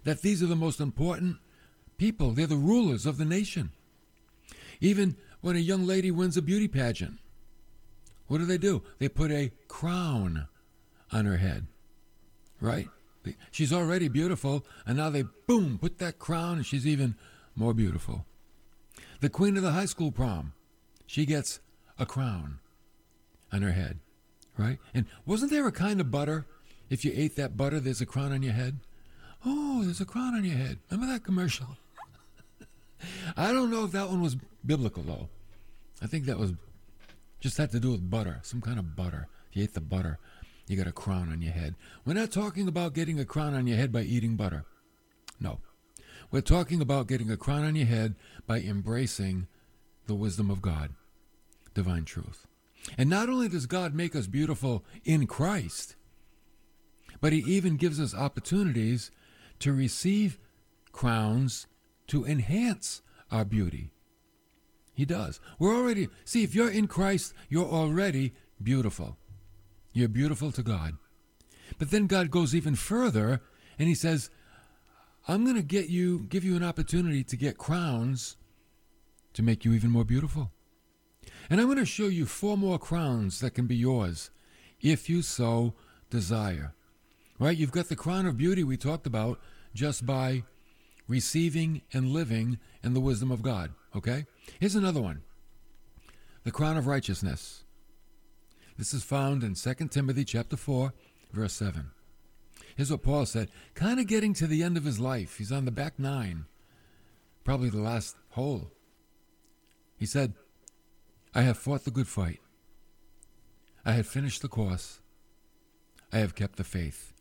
that 0.03 0.21
these 0.21 0.43
are 0.43 0.47
the 0.47 0.55
most 0.55 0.81
important 0.81 1.37
people. 1.97 2.31
They're 2.31 2.45
the 2.45 2.55
rulers 2.55 3.05
of 3.05 3.17
the 3.17 3.25
nation. 3.25 3.71
Even 4.81 5.15
when 5.39 5.55
a 5.55 5.59
young 5.59 5.85
lady 5.85 6.11
wins 6.11 6.35
a 6.35 6.41
beauty 6.41 6.67
pageant, 6.67 7.19
what 8.27 8.39
do 8.39 8.45
they 8.45 8.57
do? 8.57 8.83
They 8.99 9.09
put 9.09 9.31
a 9.31 9.51
crown 9.67 10.47
on 11.11 11.25
her 11.25 11.37
head, 11.37 11.67
right? 12.59 12.87
She's 13.51 13.73
already 13.73 14.07
beautiful, 14.07 14.65
and 14.85 14.97
now 14.97 15.09
they, 15.09 15.23
boom, 15.47 15.79
put 15.79 15.97
that 15.99 16.19
crown, 16.19 16.57
and 16.57 16.65
she's 16.65 16.85
even 16.85 17.15
more 17.55 17.73
beautiful. 17.73 18.25
The 19.21 19.29
queen 19.29 19.57
of 19.57 19.63
the 19.63 19.71
high 19.71 19.85
school 19.85 20.11
prom, 20.11 20.53
she 21.07 21.25
gets 21.25 21.59
a 21.97 22.05
crown 22.05 22.59
on 23.51 23.61
her 23.61 23.71
head, 23.71 23.99
right? 24.57 24.77
And 24.93 25.05
wasn't 25.25 25.51
there 25.51 25.67
a 25.67 25.71
kind 25.71 25.99
of 25.99 26.11
butter? 26.11 26.45
If 26.89 27.03
you 27.03 27.11
ate 27.15 27.35
that 27.37 27.57
butter, 27.57 27.79
there's 27.79 28.01
a 28.01 28.05
crown 28.05 28.31
on 28.31 28.43
your 28.43 28.53
head. 28.53 28.79
Oh, 29.45 29.83
there's 29.83 30.01
a 30.01 30.05
crown 30.05 30.35
on 30.35 30.43
your 30.43 30.57
head. 30.57 30.79
Remember 30.91 31.11
that 31.11 31.23
commercial? 31.23 31.77
I 33.37 33.51
don't 33.51 33.71
know 33.71 33.85
if 33.85 33.91
that 33.91 34.09
one 34.09 34.21
was 34.21 34.37
biblical, 34.65 35.03
though. 35.03 35.29
I 36.01 36.07
think 36.07 36.25
that 36.25 36.37
was 36.37 36.53
just 37.45 37.57
had 37.59 37.69
to 37.69 37.79
do 37.79 37.91
with 37.91 38.09
butter, 38.09 38.39
some 38.41 38.59
kind 38.59 38.79
of 38.79 38.95
butter. 38.95 39.27
You 39.53 39.61
ate 39.61 39.75
the 39.75 39.79
butter, 39.79 40.17
you 40.65 40.75
got 40.75 40.87
a 40.87 40.91
crown 40.91 41.31
on 41.31 41.43
your 41.43 41.53
head. 41.53 41.75
We're 42.03 42.15
not 42.15 42.31
talking 42.31 42.67
about 42.67 42.95
getting 42.95 43.19
a 43.19 43.25
crown 43.25 43.53
on 43.53 43.67
your 43.67 43.77
head 43.77 43.91
by 43.91 44.01
eating 44.01 44.35
butter. 44.35 44.65
No. 45.39 45.59
We're 46.31 46.41
talking 46.41 46.81
about 46.81 47.07
getting 47.07 47.29
a 47.29 47.37
crown 47.37 47.63
on 47.63 47.75
your 47.75 47.85
head 47.85 48.15
by 48.47 48.61
embracing 48.61 49.45
the 50.07 50.15
wisdom 50.15 50.49
of 50.49 50.63
God, 50.63 50.93
divine 51.75 52.03
truth. 52.03 52.47
And 52.97 53.11
not 53.11 53.29
only 53.29 53.47
does 53.47 53.67
God 53.67 53.93
make 53.93 54.15
us 54.15 54.25
beautiful 54.25 54.83
in 55.03 55.27
Christ, 55.27 55.95
but 57.21 57.31
He 57.31 57.41
even 57.41 57.77
gives 57.77 57.99
us 57.99 58.15
opportunities 58.15 59.11
to 59.59 59.71
receive 59.71 60.39
crowns 60.91 61.67
to 62.07 62.25
enhance 62.25 63.03
our 63.31 63.45
beauty. 63.45 63.91
He 64.95 65.05
does. 65.05 65.39
We're 65.59 65.75
already, 65.75 66.07
see, 66.23 66.43
if 66.43 66.55
you're 66.55 66.71
in 66.71 66.87
Christ, 66.87 67.33
you're 67.49 67.65
already 67.65 68.33
beautiful. 68.63 69.17
You're 69.93 70.07
beautiful 70.07 70.51
to 70.53 70.63
God. 70.63 70.93
But 71.77 71.91
then 71.91 72.07
God 72.07 72.31
goes 72.31 72.55
even 72.55 72.75
further 72.75 73.41
and 73.77 73.87
He 73.89 73.95
says, 73.95 74.29
I'm 75.27 75.43
going 75.43 75.57
to 75.57 75.63
get 75.63 75.89
you, 75.89 76.25
give 76.29 76.43
you 76.43 76.55
an 76.55 76.63
opportunity 76.63 77.23
to 77.25 77.35
get 77.35 77.57
crowns 77.57 78.37
to 79.33 79.43
make 79.43 79.65
you 79.65 79.73
even 79.73 79.89
more 79.89 80.05
beautiful. 80.05 80.51
And 81.49 81.59
I'm 81.59 81.67
going 81.67 81.77
to 81.77 81.85
show 81.85 82.07
you 82.07 82.25
four 82.25 82.57
more 82.57 82.79
crowns 82.79 83.39
that 83.41 83.51
can 83.51 83.67
be 83.67 83.75
yours 83.75 84.29
if 84.81 85.09
you 85.09 85.21
so 85.21 85.73
desire. 86.09 86.73
Right? 87.37 87.57
You've 87.57 87.71
got 87.71 87.89
the 87.89 87.95
crown 87.95 88.25
of 88.25 88.37
beauty 88.37 88.63
we 88.63 88.77
talked 88.77 89.05
about 89.05 89.39
just 89.73 90.05
by 90.05 90.43
receiving 91.07 91.81
and 91.91 92.07
living 92.07 92.59
in 92.83 92.93
the 92.93 93.01
wisdom 93.01 93.31
of 93.31 93.41
God. 93.41 93.71
Okay? 93.95 94.25
Here's 94.59 94.75
another 94.75 95.01
one 95.01 95.21
the 96.43 96.51
crown 96.51 96.77
of 96.77 96.85
righteousness. 96.85 97.63
This 98.77 98.93
is 98.93 99.03
found 99.03 99.43
in 99.43 99.55
2 99.55 99.73
Timothy 99.87 100.25
chapter 100.25 100.57
4, 100.57 100.93
verse 101.31 101.53
7. 101.53 101.91
Here's 102.75 102.91
what 102.91 103.03
Paul 103.03 103.25
said, 103.25 103.49
kind 103.73 103.99
of 103.99 104.07
getting 104.07 104.33
to 104.35 104.47
the 104.47 104.61
end 104.61 104.75
of 104.77 104.83
his 104.83 104.99
life. 104.99 105.37
He's 105.37 105.51
on 105.51 105.65
the 105.65 105.71
back 105.71 105.97
nine, 105.97 106.45
probably 107.43 107.69
the 107.69 107.79
last 107.79 108.17
hole. 108.31 108.69
He 109.97 110.05
said, 110.05 110.33
I 111.33 111.41
have 111.41 111.57
fought 111.57 111.85
the 111.85 111.91
good 111.91 112.07
fight. 112.07 112.41
I 113.85 113.93
have 113.93 114.07
finished 114.07 114.41
the 114.41 114.49
course. 114.49 114.99
I 116.11 116.17
have 116.17 116.35
kept 116.35 116.57
the 116.57 116.63
faith. 116.63 117.13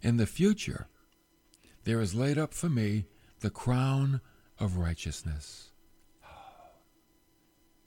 In 0.00 0.16
the 0.16 0.26
future, 0.26 0.88
there 1.84 2.00
is 2.00 2.14
laid 2.14 2.38
up 2.38 2.54
for 2.54 2.68
me 2.68 3.04
the 3.40 3.50
crown 3.50 4.20
of 4.60 4.76
righteousness. 4.76 5.70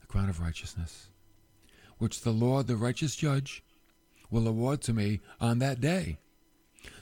The 0.00 0.06
crown 0.06 0.28
of 0.28 0.40
righteousness, 0.40 1.08
which 1.98 2.22
the 2.22 2.30
Lord, 2.30 2.66
the 2.66 2.76
righteous 2.76 3.14
judge, 3.16 3.62
will 4.30 4.48
award 4.48 4.80
to 4.82 4.92
me 4.92 5.20
on 5.40 5.58
that 5.58 5.80
day. 5.80 6.18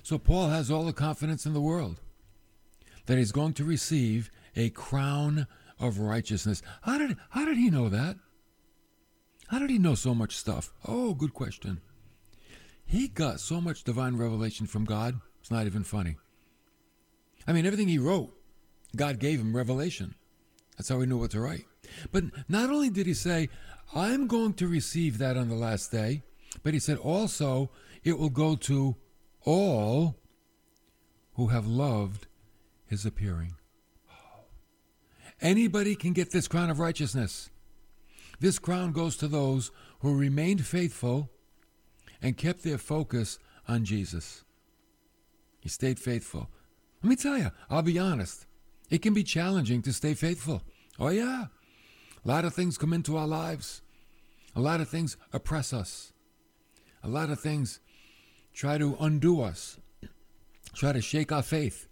So 0.03 0.19
Paul 0.19 0.49
has 0.49 0.71
all 0.71 0.85
the 0.85 0.93
confidence 0.93 1.47
in 1.47 1.53
the 1.53 1.61
world 1.61 2.01
that 3.07 3.19
he's 3.19 3.33
going 3.33 3.55
to 3.55 3.65
receive 3.65 4.31
a 4.57 4.71
crown 4.71 5.47
of 5.79 5.99
righteousness. 5.99 6.63
How 6.83 6.99
did, 6.99 7.17
how 7.31 7.45
did 7.45 7.57
he 7.57 7.71
know 7.71 7.89
that? 7.89 8.17
How 9.49 9.59
did 9.59 9.71
he 9.71 9.79
know 9.79 9.95
so 9.95 10.15
much 10.15 10.37
stuff? 10.37 10.73
Oh, 10.87 11.15
good 11.15 11.35
question. 11.35 11.81
He 12.85 13.09
got 13.09 13.41
so 13.41 13.61
much 13.61 13.85
divine 13.85 14.17
revelation 14.17 14.67
from 14.67 14.85
God, 14.85 15.21
it's 15.41 15.51
not 15.51 15.67
even 15.67 15.85
funny. 15.85 16.17
I 17.47 17.53
mean, 17.53 17.65
everything 17.65 17.89
he 17.89 17.99
wrote, 17.99 18.33
God 18.97 19.19
gave 19.19 19.41
him 19.41 19.57
revelation. 19.57 20.15
That's 20.77 20.89
how 20.89 21.01
he 21.01 21.07
knew 21.07 21.19
what 21.19 21.31
to 21.33 21.41
write. 21.41 21.67
But 22.13 22.25
not 22.49 22.71
only 22.71 22.91
did 22.91 23.07
he 23.07 23.15
say, 23.15 23.49
I'm 23.95 24.27
going 24.27 24.55
to 24.55 24.69
receive 24.69 25.19
that 25.19 25.37
on 25.37 25.49
the 25.49 25.55
last 25.55 25.91
day, 25.91 26.23
but 26.63 26.75
he 26.75 26.81
said 26.81 26.99
also, 26.99 27.71
it 28.05 28.19
will 28.19 28.31
go 28.31 28.57
to 28.57 28.97
all 29.45 30.17
who 31.35 31.49
have 31.49 31.67
loved 31.67 32.27
his 32.87 33.07
appearing. 33.07 33.55
Anybody 35.41 35.95
can 35.95 36.13
get 36.13 36.31
this 36.31 36.49
crown 36.49 36.71
of 36.71 36.79
righteousness. 36.79 37.51
This 38.41 38.59
crown 38.59 38.93
goes 38.93 39.17
to 39.19 39.29
those 39.29 39.71
who 40.01 40.17
remained 40.17 40.67
faithful 40.67 41.31
and 42.23 42.37
kept 42.37 42.63
their 42.63 42.79
focus 42.79 43.39
on 43.67 43.85
Jesus. 43.85 44.45
He 45.61 45.69
stayed 45.69 45.99
faithful. 45.99 46.49
Let 47.03 47.11
me 47.11 47.17
tell 47.17 47.39
you, 47.39 47.51
I'll 47.71 47.83
be 47.83 47.99
honest. 47.99 48.47
It 48.91 49.03
can 49.03 49.15
be 49.15 49.23
challenging 49.23 49.83
to 49.83 49.93
stay 49.93 50.15
faithful. 50.15 50.63
Oh, 50.99 51.09
yeah. 51.09 51.47
A 52.25 52.29
lot 52.29 52.45
of 52.45 52.55
things 52.55 52.77
come 52.77 52.93
into 52.93 53.17
our 53.17 53.27
lives. 53.27 53.83
A 54.55 54.61
lot 54.61 54.81
of 54.81 54.89
things 54.89 55.17
oppress 55.33 55.73
us. 55.73 56.13
A 57.03 57.09
lot 57.09 57.31
of 57.31 57.41
things 57.41 57.81
try 58.53 58.77
to 58.79 58.97
undo 59.01 59.41
us, 59.41 59.79
try 60.75 60.93
to 60.93 61.01
shake 61.01 61.33
our 61.33 61.43
faith. 61.43 61.89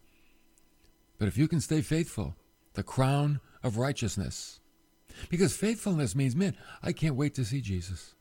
But 1.19 1.29
if 1.29 1.39
you 1.39 1.49
can 1.49 1.61
stay 1.61 1.81
faithful, 1.81 2.35
the 2.75 2.83
crown 2.83 3.41
of 3.63 3.79
righteousness. 3.79 4.61
Because 5.31 5.57
faithfulness 5.57 6.15
means, 6.15 6.37
man, 6.37 6.57
I 6.83 6.93
can't 6.93 7.17
wait 7.17 7.35
to 7.35 7.45
see 7.45 7.61
Jesus. 7.61 8.15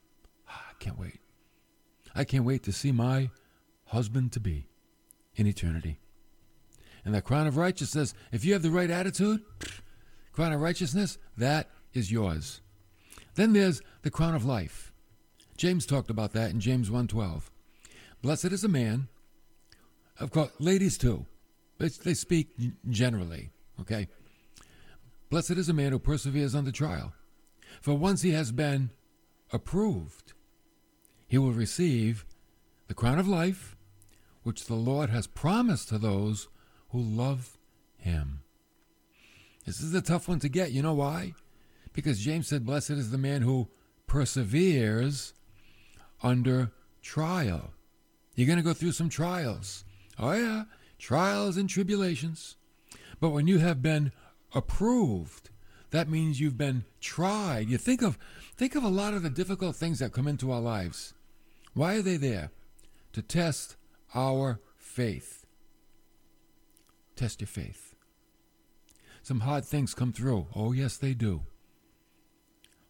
Ah, 0.50 0.68
I 0.72 0.74
can't 0.84 0.98
wait. 0.98 1.20
I 2.16 2.24
can't 2.24 2.46
wait 2.46 2.64
to 2.64 2.72
see 2.72 2.92
my 2.92 3.30
husband 3.86 4.32
to 4.34 4.40
be 4.40 4.68
in 5.36 5.46
eternity. 5.46 6.00
And 7.08 7.16
the 7.16 7.22
crown 7.22 7.48
of 7.48 7.56
righteousness, 7.56 8.14
if 8.34 8.44
you 8.44 8.52
have 8.52 8.64
the 8.64 8.70
right 8.70 8.92
attitude, 8.92 9.40
crown 10.34 10.52
of 10.52 10.60
righteousness, 10.60 11.18
that 11.38 11.70
is 11.94 12.12
yours. 12.12 12.60
Then 13.36 13.54
there's 13.54 13.82
the 14.02 14.12
crown 14.12 14.36
of 14.36 14.44
life. 14.44 14.92
James 15.56 15.86
talked 15.86 16.10
about 16.10 16.34
that 16.34 16.52
in 16.52 16.60
James 16.60 16.90
1:12. 16.90 17.50
Blessed 18.22 18.52
is 18.52 18.66
a 18.66 18.68
man, 18.68 19.08
of 20.20 20.32
course, 20.32 20.52
ladies 20.60 20.98
too. 20.98 21.26
They, 21.78 22.14
speak 22.14 22.50
generally, 22.90 23.52
okay? 23.80 24.10
Blessed 25.30 25.52
is 25.52 25.70
a 25.70 25.74
man 25.74 25.94
who 25.94 26.00
perseveres 26.00 26.56
under 26.56 26.74
trial. 26.74 27.14
For 27.80 27.94
once 27.94 28.22
he 28.22 28.32
has 28.32 28.52
been 28.52 28.90
approved, 29.54 30.34
he 31.26 31.38
will 31.38 31.54
receive 31.54 32.26
the 32.90 32.94
crown 32.94 33.18
of 33.18 33.30
life, 33.30 33.78
which 34.44 34.66
the 34.66 34.76
Lord 34.76 35.10
has 35.10 35.26
promised 35.26 35.88
to 35.88 35.98
those 35.98 36.50
who 36.90 37.00
love 37.00 37.58
him. 37.98 38.42
This 39.66 39.82
is 39.82 39.94
a 39.94 40.02
tough 40.02 40.28
one 40.28 40.40
to 40.40 40.50
get. 40.50 40.72
You 40.72 40.82
know 40.82 40.94
why? 40.94 41.34
Because 41.94 42.20
James 42.20 42.48
said, 42.48 42.66
Blessed 42.66 42.92
is 42.92 43.12
the 43.12 43.18
man 43.18 43.42
who 43.42 43.68
perseveres 44.08 45.34
under 46.24 46.72
trial. 47.02 47.74
You're 48.36 48.48
going 48.48 48.58
to 48.58 48.64
go 48.64 48.74
through 48.74 48.92
some 48.92 49.10
trials. 49.10 49.84
Oh, 50.20 50.32
yeah, 50.32 50.64
trials 50.98 51.58
and 51.58 51.70
tribulations. 51.70 52.56
But 53.20 53.30
when 53.30 53.48
you 53.48 53.58
have 53.58 53.82
been 53.82 54.12
approved, 54.54 55.50
that 55.92 56.10
means 56.10 56.40
you've 56.40 56.58
been 56.58 56.86
tried. 57.00 57.70
You 57.70 57.78
think 57.78 58.02
of 58.02 58.18
think 58.56 58.76
of 58.76 58.84
a 58.84 58.90
lot 58.90 59.14
of 59.14 59.24
the 59.24 59.30
difficult 59.30 59.76
things 59.76 60.00
that 60.00 60.14
come 60.14 60.28
into 60.28 60.52
our 60.52 60.62
lives. 60.62 61.14
Why 61.74 61.96
are 61.96 62.02
they 62.02 62.18
there? 62.18 62.52
To 63.14 63.22
test 63.22 63.76
our 64.14 64.60
faith. 64.78 65.37
Test 67.18 67.42
your 67.42 67.48
faith. 67.48 67.96
Some 69.24 69.42
hard 69.42 69.66
things 69.66 69.94
come 69.94 70.14
through. 70.14 70.48
Oh, 70.56 70.72
yes, 70.72 70.96
they 70.96 71.14
do. 71.14 71.42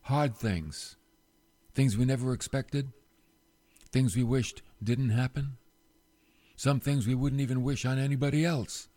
Hard 0.03 0.35
things. 0.35 0.97
Things 1.73 1.97
we 1.97 2.05
never 2.05 2.33
expected. 2.33 2.91
Things 3.91 4.15
we 4.15 4.23
wished 4.23 4.61
didn't 4.83 5.09
happen. 5.09 5.57
Some 6.55 6.79
things 6.79 7.07
we 7.07 7.15
wouldn't 7.15 7.41
even 7.41 7.63
wish 7.63 7.85
on 7.85 7.97
anybody 7.97 8.45
else. 8.45 8.89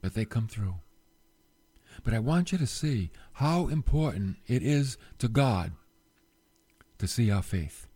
But 0.00 0.14
they 0.14 0.24
come 0.24 0.48
through. 0.48 0.76
But 2.04 2.14
I 2.14 2.20
want 2.20 2.52
you 2.52 2.58
to 2.58 2.66
see 2.66 3.10
how 3.34 3.66
important 3.68 4.36
it 4.46 4.62
is 4.62 4.96
to 5.18 5.28
God 5.28 5.72
to 6.98 7.08
see 7.08 7.30
our 7.30 7.42
faith. 7.42 7.88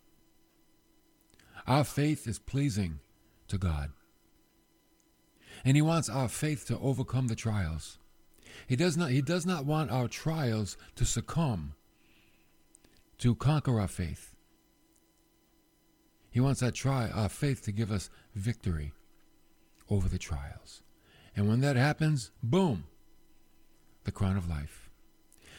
Our 1.66 1.85
faith 1.85 2.27
is 2.27 2.38
pleasing 2.38 3.01
to 3.49 3.57
God. 3.57 3.92
And 5.64 5.77
He 5.77 5.83
wants 5.83 6.09
our 6.09 6.29
faith 6.29 6.66
to 6.66 6.79
overcome 6.79 7.29
the 7.29 7.37
trials. 7.37 7.98
He 8.66 8.77
does 8.77 8.96
not, 8.96 9.11
he 9.11 9.22
does 9.22 9.44
not 9.44 9.64
want 9.64 9.90
our 9.90 10.09
trials 10.09 10.77
to 10.96 11.05
succumb, 11.05 11.74
to 13.18 13.35
conquer 13.35 13.81
our 13.81 13.88
faith. 13.88 14.35
He 16.31 16.40
wants 16.40 16.62
our, 16.62 16.70
tri- 16.70 17.11
our 17.11 17.29
faith 17.29 17.62
to 17.64 17.72
give 17.72 17.92
us 17.92 18.11
victory 18.35 18.92
over 19.90 20.09
the 20.09 20.18
trials. 20.18 20.83
And 21.37 21.48
when 21.48 21.61
that 21.61 21.77
happens, 21.77 22.31
boom, 22.42 22.85
the 24.05 24.12
crown 24.12 24.37
of 24.37 24.48
life. 24.48 24.90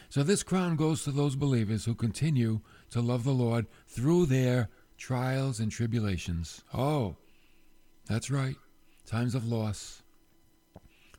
So 0.08 0.22
this 0.22 0.42
crown 0.42 0.76
goes 0.76 1.04
to 1.04 1.10
those 1.10 1.36
believers 1.36 1.84
who 1.84 1.94
continue 1.94 2.60
to 2.90 3.00
love 3.00 3.24
the 3.24 3.32
Lord 3.32 3.66
through 3.86 4.26
their 4.26 4.68
trials 4.96 5.60
and 5.60 5.70
tribulations. 5.70 6.62
Oh, 6.72 7.16
that's 8.06 8.30
right. 8.30 8.56
Times 9.06 9.36
of 9.36 9.46
loss, 9.46 10.02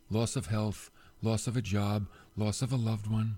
loss 0.10 0.36
of 0.36 0.47
health, 0.47 0.91
loss 1.21 1.47
of 1.47 1.56
a 1.56 1.62
job, 1.62 2.08
loss 2.36 2.62
of 2.62 2.73
a 2.73 2.76
loved 2.76 3.08
one, 3.08 3.38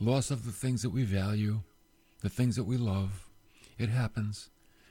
loss 0.00 0.30
of 0.30 0.46
the 0.46 0.52
things 0.52 0.80
that 0.80 0.90
we 0.90 1.02
value, 1.02 1.60
the 2.22 2.30
things 2.30 2.56
that 2.56 2.64
we 2.64 2.78
love. 2.78 3.28
It 3.78 3.90
happens. 3.90 4.48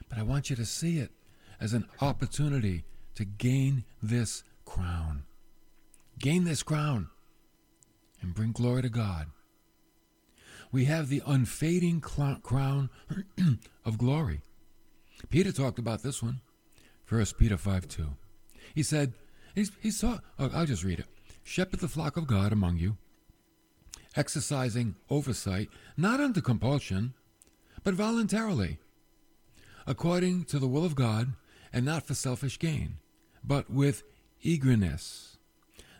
But 0.07 0.19
I 0.19 0.23
want 0.23 0.51
you 0.51 0.55
to 0.55 0.65
see 0.65 0.99
it 0.99 1.11
as 1.59 1.73
an 1.73 1.87
opportunity 1.99 2.83
to 3.15 3.25
gain 3.25 3.85
this 4.03 4.43
crown. 4.65 5.23
Gain 6.19 6.43
this 6.43 6.61
crown 6.61 7.09
and 8.21 8.35
bring 8.35 8.51
glory 8.51 8.83
to 8.83 8.89
God. 8.89 9.27
We 10.71 10.85
have 10.85 11.09
the 11.09 11.23
unfading 11.25 12.01
crown 12.01 12.89
of 13.85 13.97
glory. 13.97 14.41
Peter 15.29 15.51
talked 15.51 15.79
about 15.79 16.03
this 16.03 16.21
one. 16.21 16.41
1 17.09 17.25
Peter 17.37 17.57
5 17.57 17.87
2. 17.87 18.07
He 18.73 18.83
said, 18.83 19.13
he, 19.55 19.91
saw, 19.91 20.19
oh, 20.39 20.49
I'll 20.53 20.65
just 20.65 20.83
read 20.83 20.99
it. 20.99 21.05
Shepherd 21.43 21.79
the 21.79 21.87
flock 21.87 22.17
of 22.17 22.27
God 22.27 22.51
among 22.51 22.77
you, 22.77 22.97
exercising 24.15 24.95
oversight, 25.09 25.69
not 25.97 26.19
under 26.19 26.41
compulsion, 26.41 27.13
but 27.83 27.93
voluntarily, 27.93 28.79
according 29.85 30.45
to 30.45 30.59
the 30.59 30.67
will 30.67 30.85
of 30.85 30.95
God, 30.95 31.33
and 31.71 31.85
not 31.85 32.07
for 32.07 32.13
selfish 32.13 32.57
gain, 32.57 32.97
but 33.43 33.69
with 33.69 34.03
eagerness 34.41 35.33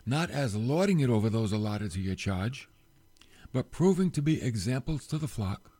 not 0.06 0.30
as 0.30 0.54
lording 0.54 1.00
it 1.00 1.10
over 1.10 1.30
those 1.30 1.52
allotted 1.52 1.90
to 1.92 2.00
your 2.00 2.14
charge, 2.14 2.68
but 3.52 3.70
proving 3.70 4.10
to 4.10 4.22
be 4.22 4.42
examples 4.42 5.06
to 5.06 5.18
the 5.18 5.28
flock. 5.28 5.70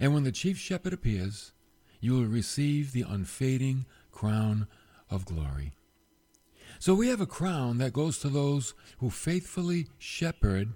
And 0.00 0.14
when 0.14 0.24
the 0.24 0.32
chief 0.32 0.58
shepherd 0.58 0.92
appears, 0.92 1.52
you 2.00 2.12
will 2.12 2.24
receive 2.24 2.92
the 2.92 3.04
unfading 3.08 3.86
crown 4.10 4.66
of 5.10 5.24
glory. 5.24 5.72
So 6.78 6.94
we 6.94 7.08
have 7.08 7.20
a 7.20 7.26
crown 7.26 7.78
that 7.78 7.92
goes 7.92 8.18
to 8.18 8.28
those 8.28 8.74
who 8.98 9.10
faithfully 9.10 9.88
shepherd 9.98 10.74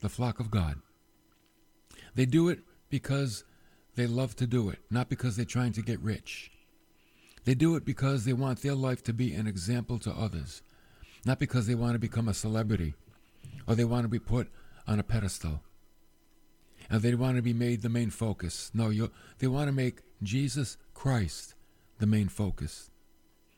the 0.00 0.08
flock 0.08 0.40
of 0.40 0.50
God. 0.50 0.76
They 2.14 2.26
do 2.26 2.48
it 2.48 2.60
because 2.90 3.44
they 3.96 4.06
love 4.06 4.36
to 4.36 4.46
do 4.46 4.68
it, 4.68 4.78
not 4.90 5.08
because 5.08 5.36
they're 5.36 5.44
trying 5.44 5.72
to 5.72 5.82
get 5.82 6.00
rich. 6.00 6.50
They 7.44 7.54
do 7.54 7.74
it 7.76 7.84
because 7.84 8.24
they 8.24 8.32
want 8.32 8.62
their 8.62 8.74
life 8.74 9.02
to 9.04 9.12
be 9.12 9.34
an 9.34 9.46
example 9.46 9.98
to 10.00 10.10
others 10.10 10.62
not 11.24 11.38
because 11.38 11.66
they 11.66 11.74
want 11.74 11.94
to 11.94 11.98
become 11.98 12.28
a 12.28 12.34
celebrity 12.34 12.94
or 13.66 13.74
they 13.74 13.84
want 13.84 14.04
to 14.04 14.08
be 14.08 14.18
put 14.18 14.48
on 14.86 14.98
a 14.98 15.02
pedestal 15.02 15.62
and 16.90 17.00
they 17.00 17.14
want 17.14 17.36
to 17.36 17.42
be 17.42 17.52
made 17.52 17.82
the 17.82 17.88
main 17.88 18.10
focus. 18.10 18.70
No, 18.74 18.92
they 19.38 19.46
want 19.46 19.68
to 19.68 19.72
make 19.72 20.02
Jesus 20.22 20.76
Christ 20.94 21.54
the 21.98 22.06
main 22.06 22.28
focus. 22.28 22.90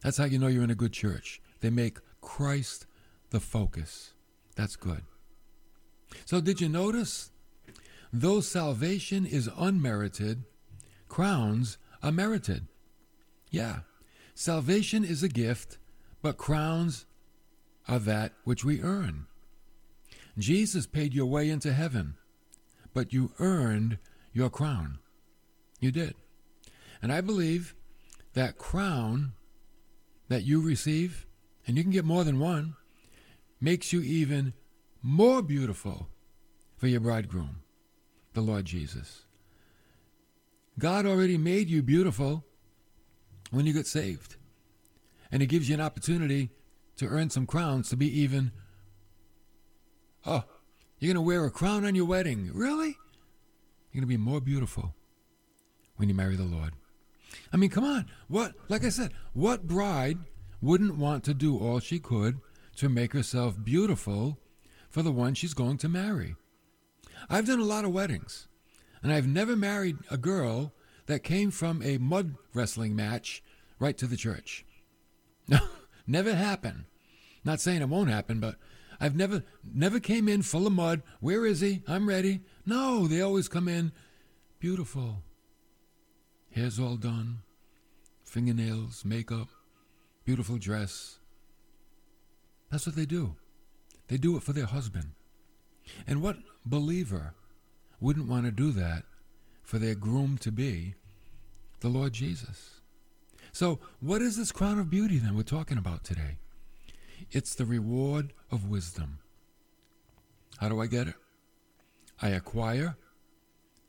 That's 0.02 0.18
how 0.18 0.24
you 0.24 0.38
know 0.38 0.46
you're 0.46 0.64
in 0.64 0.70
a 0.70 0.74
good 0.74 0.92
church. 0.92 1.40
They 1.60 1.70
make 1.70 1.98
Christ 2.20 2.86
the 3.30 3.40
focus. 3.40 4.12
That's 4.56 4.76
good. 4.76 5.02
So, 6.24 6.40
did 6.40 6.60
you 6.60 6.68
notice? 6.68 7.30
Though 8.12 8.40
salvation 8.40 9.26
is 9.26 9.50
unmerited, 9.56 10.44
crowns 11.08 11.78
are 12.02 12.12
merited. 12.12 12.68
Yeah, 13.50 13.80
salvation 14.34 15.04
is 15.04 15.22
a 15.22 15.28
gift, 15.28 15.78
but 16.22 16.36
crowns 16.36 17.06
are 17.88 17.98
that 17.98 18.32
which 18.44 18.64
we 18.64 18.82
earn. 18.82 19.26
Jesus 20.38 20.86
paid 20.86 21.14
your 21.14 21.26
way 21.26 21.50
into 21.50 21.72
heaven, 21.72 22.14
but 22.92 23.12
you 23.12 23.32
earned 23.38 23.98
your 24.32 24.50
crown. 24.50 24.98
You 25.80 25.90
did. 25.90 26.14
And 27.02 27.12
I 27.12 27.20
believe 27.20 27.74
that 28.34 28.58
crown 28.58 29.32
that 30.28 30.44
you 30.44 30.60
receive, 30.60 31.26
and 31.66 31.76
you 31.76 31.82
can 31.82 31.92
get 31.92 32.04
more 32.04 32.24
than 32.24 32.38
one, 32.38 32.74
makes 33.60 33.92
you 33.92 34.00
even 34.00 34.52
more 35.02 35.42
beautiful 35.42 36.08
for 36.76 36.86
your 36.86 37.00
bridegroom, 37.00 37.60
the 38.34 38.40
Lord 38.40 38.64
Jesus. 38.64 39.24
God 40.78 41.06
already 41.06 41.38
made 41.38 41.68
you 41.68 41.82
beautiful 41.82 42.44
when 43.50 43.66
you 43.66 43.72
get 43.72 43.86
saved. 43.86 44.36
And 45.30 45.40
He 45.40 45.46
gives 45.46 45.68
you 45.68 45.74
an 45.74 45.80
opportunity 45.80 46.50
to 46.96 47.06
earn 47.06 47.30
some 47.30 47.46
crowns 47.46 47.88
to 47.90 47.96
be 47.96 48.20
even. 48.20 48.52
Oh, 50.26 50.44
you're 50.98 51.12
going 51.12 51.22
to 51.22 51.26
wear 51.26 51.44
a 51.44 51.50
crown 51.50 51.84
on 51.84 51.94
your 51.94 52.06
wedding. 52.06 52.50
Really? 52.52 52.96
You're 53.92 54.00
going 54.00 54.02
to 54.02 54.06
be 54.06 54.16
more 54.16 54.40
beautiful 54.40 54.94
when 55.96 56.08
you 56.08 56.14
marry 56.14 56.36
the 56.36 56.44
Lord. 56.44 56.72
I 57.52 57.56
mean, 57.56 57.70
come 57.70 57.84
on. 57.84 58.06
What, 58.28 58.54
like 58.68 58.84
I 58.84 58.88
said, 58.88 59.12
what 59.32 59.66
bride 59.66 60.18
wouldn't 60.64 60.96
want 60.96 61.24
to 61.24 61.34
do 61.34 61.58
all 61.58 61.78
she 61.78 61.98
could 61.98 62.40
to 62.76 62.88
make 62.88 63.12
herself 63.12 63.62
beautiful 63.62 64.38
for 64.90 65.02
the 65.02 65.12
one 65.12 65.34
she's 65.34 65.54
going 65.54 65.78
to 65.78 65.88
marry? 65.88 66.34
I've 67.28 67.46
done 67.46 67.60
a 67.60 67.64
lot 67.64 67.84
of 67.84 67.92
weddings, 67.92 68.48
and 69.02 69.12
I've 69.12 69.26
never 69.26 69.54
married 69.56 69.98
a 70.10 70.16
girl 70.16 70.72
that 71.06 71.22
came 71.22 71.50
from 71.50 71.82
a 71.82 71.98
mud 71.98 72.36
wrestling 72.54 72.96
match 72.96 73.42
right 73.78 73.96
to 73.98 74.06
the 74.06 74.16
church. 74.16 74.64
No. 75.46 75.58
Never 76.06 76.34
happened. 76.34 76.84
Not 77.44 77.60
saying 77.60 77.80
it 77.80 77.88
won't 77.88 78.10
happen, 78.10 78.38
but 78.38 78.56
I've 79.00 79.16
never 79.16 79.42
never 79.64 79.98
came 80.00 80.28
in 80.28 80.42
full 80.42 80.66
of 80.66 80.72
mud. 80.74 81.02
Where 81.20 81.46
is 81.46 81.60
he? 81.60 81.82
I'm 81.88 82.08
ready. 82.08 82.40
No, 82.66 83.06
they 83.06 83.22
always 83.22 83.48
come 83.48 83.68
in 83.68 83.92
beautiful. 84.58 85.22
Hair's 86.52 86.78
all 86.78 86.96
done, 86.96 87.40
fingernails, 88.22 89.04
makeup, 89.04 89.48
beautiful 90.24 90.56
dress. 90.56 91.18
That's 92.70 92.86
what 92.86 92.96
they 92.96 93.06
do. 93.06 93.36
They 94.08 94.16
do 94.16 94.36
it 94.36 94.42
for 94.42 94.52
their 94.52 94.66
husband. 94.66 95.12
And 96.06 96.22
what 96.22 96.38
believer 96.64 97.34
wouldn't 98.00 98.28
want 98.28 98.46
to 98.46 98.50
do 98.50 98.72
that 98.72 99.04
for 99.62 99.78
their 99.78 99.94
groom 99.94 100.38
to 100.38 100.50
be, 100.50 100.94
the 101.80 101.88
Lord 101.88 102.12
Jesus? 102.12 102.80
So, 103.52 103.78
what 104.00 104.20
is 104.20 104.36
this 104.36 104.50
crown 104.50 104.78
of 104.78 104.90
beauty 104.90 105.18
then 105.18 105.36
we're 105.36 105.42
talking 105.42 105.78
about 105.78 106.04
today? 106.04 106.38
It's 107.30 107.54
the 107.54 107.64
reward 107.64 108.32
of 108.50 108.68
wisdom. 108.68 109.18
How 110.58 110.68
do 110.68 110.80
I 110.80 110.86
get 110.86 111.08
it? 111.08 111.14
I 112.20 112.28
acquire, 112.28 112.96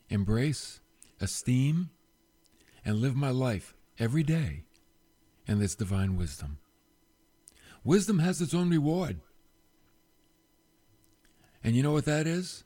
embrace, 0.10 0.80
esteem, 1.20 1.90
and 2.84 2.98
live 2.98 3.16
my 3.16 3.30
life 3.30 3.74
every 3.98 4.24
day 4.24 4.64
in 5.48 5.60
this 5.60 5.76
divine 5.76 6.18
wisdom. 6.18 6.58
Wisdom 7.84 8.20
has 8.20 8.42
its 8.42 8.54
own 8.54 8.70
reward. 8.70 9.20
And 11.64 11.76
you 11.76 11.84
know 11.84 11.92
what 11.92 12.06
that 12.06 12.28
is? 12.28 12.64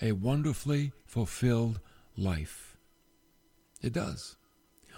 A 0.00 0.12
wonderfully 0.12 0.92
fulfilled 1.06 1.80
life. 2.16 2.76
It 3.82 3.92
does. 3.92 4.36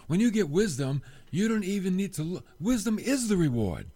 When 0.06 0.20
you 0.20 0.30
get 0.30 0.50
wisdom, 0.50 1.02
you 1.30 1.48
don't 1.48 1.64
even 1.64 1.96
need 1.96 2.12
to 2.14 2.22
look. 2.22 2.46
Wisdom 2.60 2.98
is 2.98 3.28
the 3.28 3.36
reward 3.36 3.86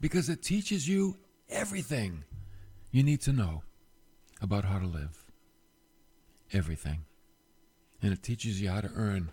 because 0.00 0.28
it 0.28 0.42
teaches 0.42 0.88
you 0.88 1.16
everything 1.48 2.24
you 2.90 3.02
need 3.02 3.20
to 3.22 3.32
know 3.32 3.62
about 4.40 4.64
how 4.64 4.78
to 4.78 4.86
live. 4.86 5.24
Everything. 6.52 7.04
And 8.02 8.12
it 8.12 8.22
teaches 8.22 8.60
you 8.60 8.70
how 8.70 8.80
to 8.80 8.90
earn 8.94 9.30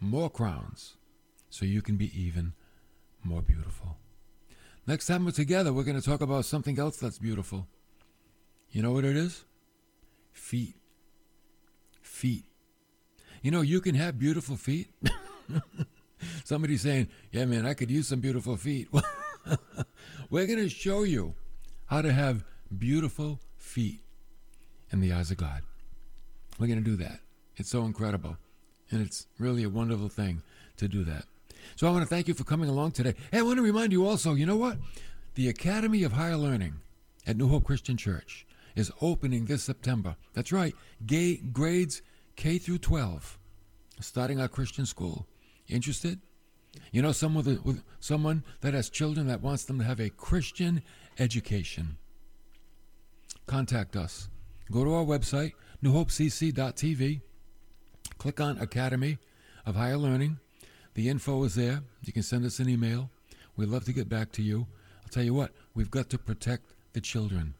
more 0.00 0.30
crowns 0.30 0.96
so 1.56 1.64
you 1.64 1.80
can 1.80 1.96
be 1.96 2.12
even 2.20 2.52
more 3.24 3.40
beautiful. 3.40 3.96
Next 4.86 5.06
time 5.06 5.24
we're 5.24 5.30
together, 5.30 5.72
we're 5.72 5.84
going 5.84 5.98
to 5.98 6.06
talk 6.06 6.20
about 6.20 6.44
something 6.44 6.78
else 6.78 6.98
that's 6.98 7.18
beautiful. 7.18 7.66
You 8.70 8.82
know 8.82 8.92
what 8.92 9.06
it 9.06 9.16
is? 9.16 9.42
Feet. 10.32 10.74
Feet. 12.02 12.44
You 13.40 13.50
know, 13.50 13.62
you 13.62 13.80
can 13.80 13.94
have 13.94 14.18
beautiful 14.18 14.56
feet. 14.56 14.90
Somebody's 16.44 16.82
saying, 16.82 17.08
Yeah, 17.32 17.46
man, 17.46 17.64
I 17.64 17.72
could 17.72 17.90
use 17.90 18.06
some 18.08 18.20
beautiful 18.20 18.58
feet. 18.58 18.88
we're 20.30 20.46
going 20.46 20.58
to 20.58 20.68
show 20.68 21.04
you 21.04 21.34
how 21.86 22.02
to 22.02 22.12
have 22.12 22.44
beautiful 22.76 23.40
feet 23.56 24.02
in 24.92 25.00
the 25.00 25.14
eyes 25.14 25.30
of 25.30 25.38
God. 25.38 25.62
We're 26.58 26.66
going 26.66 26.84
to 26.84 26.90
do 26.90 26.96
that. 26.96 27.20
It's 27.56 27.70
so 27.70 27.84
incredible. 27.84 28.36
And 28.90 29.00
it's 29.00 29.26
really 29.38 29.64
a 29.64 29.70
wonderful 29.70 30.10
thing 30.10 30.42
to 30.76 30.86
do 30.86 31.02
that. 31.04 31.24
So 31.74 31.86
I 31.86 31.90
want 31.90 32.02
to 32.02 32.08
thank 32.08 32.28
you 32.28 32.34
for 32.34 32.44
coming 32.44 32.68
along 32.68 32.92
today. 32.92 33.14
Hey, 33.32 33.38
I 33.38 33.42
want 33.42 33.56
to 33.56 33.62
remind 33.62 33.92
you 33.92 34.06
also, 34.06 34.34
you 34.34 34.46
know 34.46 34.56
what? 34.56 34.78
The 35.34 35.48
Academy 35.48 36.02
of 36.02 36.12
Higher 36.12 36.36
Learning 36.36 36.74
at 37.26 37.36
New 37.36 37.48
Hope 37.48 37.64
Christian 37.64 37.96
Church 37.96 38.46
is 38.74 38.92
opening 39.00 39.46
this 39.46 39.62
September. 39.62 40.16
That's 40.34 40.52
right, 40.52 40.74
gay 41.04 41.36
grades 41.36 42.02
K 42.36 42.58
through 42.58 42.78
12, 42.78 43.38
starting 44.00 44.40
our 44.40 44.48
Christian 44.48 44.86
school. 44.86 45.26
Interested? 45.68 46.20
You 46.92 47.02
know 47.02 47.12
someone 47.12 47.44
with, 47.44 47.64
with 47.64 47.82
someone 48.00 48.44
that 48.60 48.74
has 48.74 48.90
children 48.90 49.26
that 49.26 49.40
wants 49.40 49.64
them 49.64 49.78
to 49.78 49.84
have 49.84 50.00
a 50.00 50.10
Christian 50.10 50.82
education. 51.18 51.96
Contact 53.46 53.96
us. 53.96 54.28
Go 54.70 54.84
to 54.84 54.94
our 54.94 55.04
website, 55.04 55.52
newhopecc.tv. 55.82 57.20
Click 58.18 58.40
on 58.40 58.58
Academy 58.58 59.18
of 59.64 59.76
Higher 59.76 59.96
Learning. 59.96 60.38
The 60.96 61.10
info 61.10 61.44
is 61.44 61.54
there. 61.54 61.82
You 62.04 62.12
can 62.14 62.22
send 62.22 62.46
us 62.46 62.58
an 62.58 62.70
email. 62.70 63.10
We'd 63.54 63.68
love 63.68 63.84
to 63.84 63.92
get 63.92 64.08
back 64.08 64.32
to 64.32 64.42
you. 64.42 64.66
I'll 65.02 65.10
tell 65.10 65.22
you 65.22 65.34
what, 65.34 65.52
we've 65.74 65.90
got 65.90 66.08
to 66.08 66.18
protect 66.18 66.72
the 66.94 67.02
children. 67.02 67.52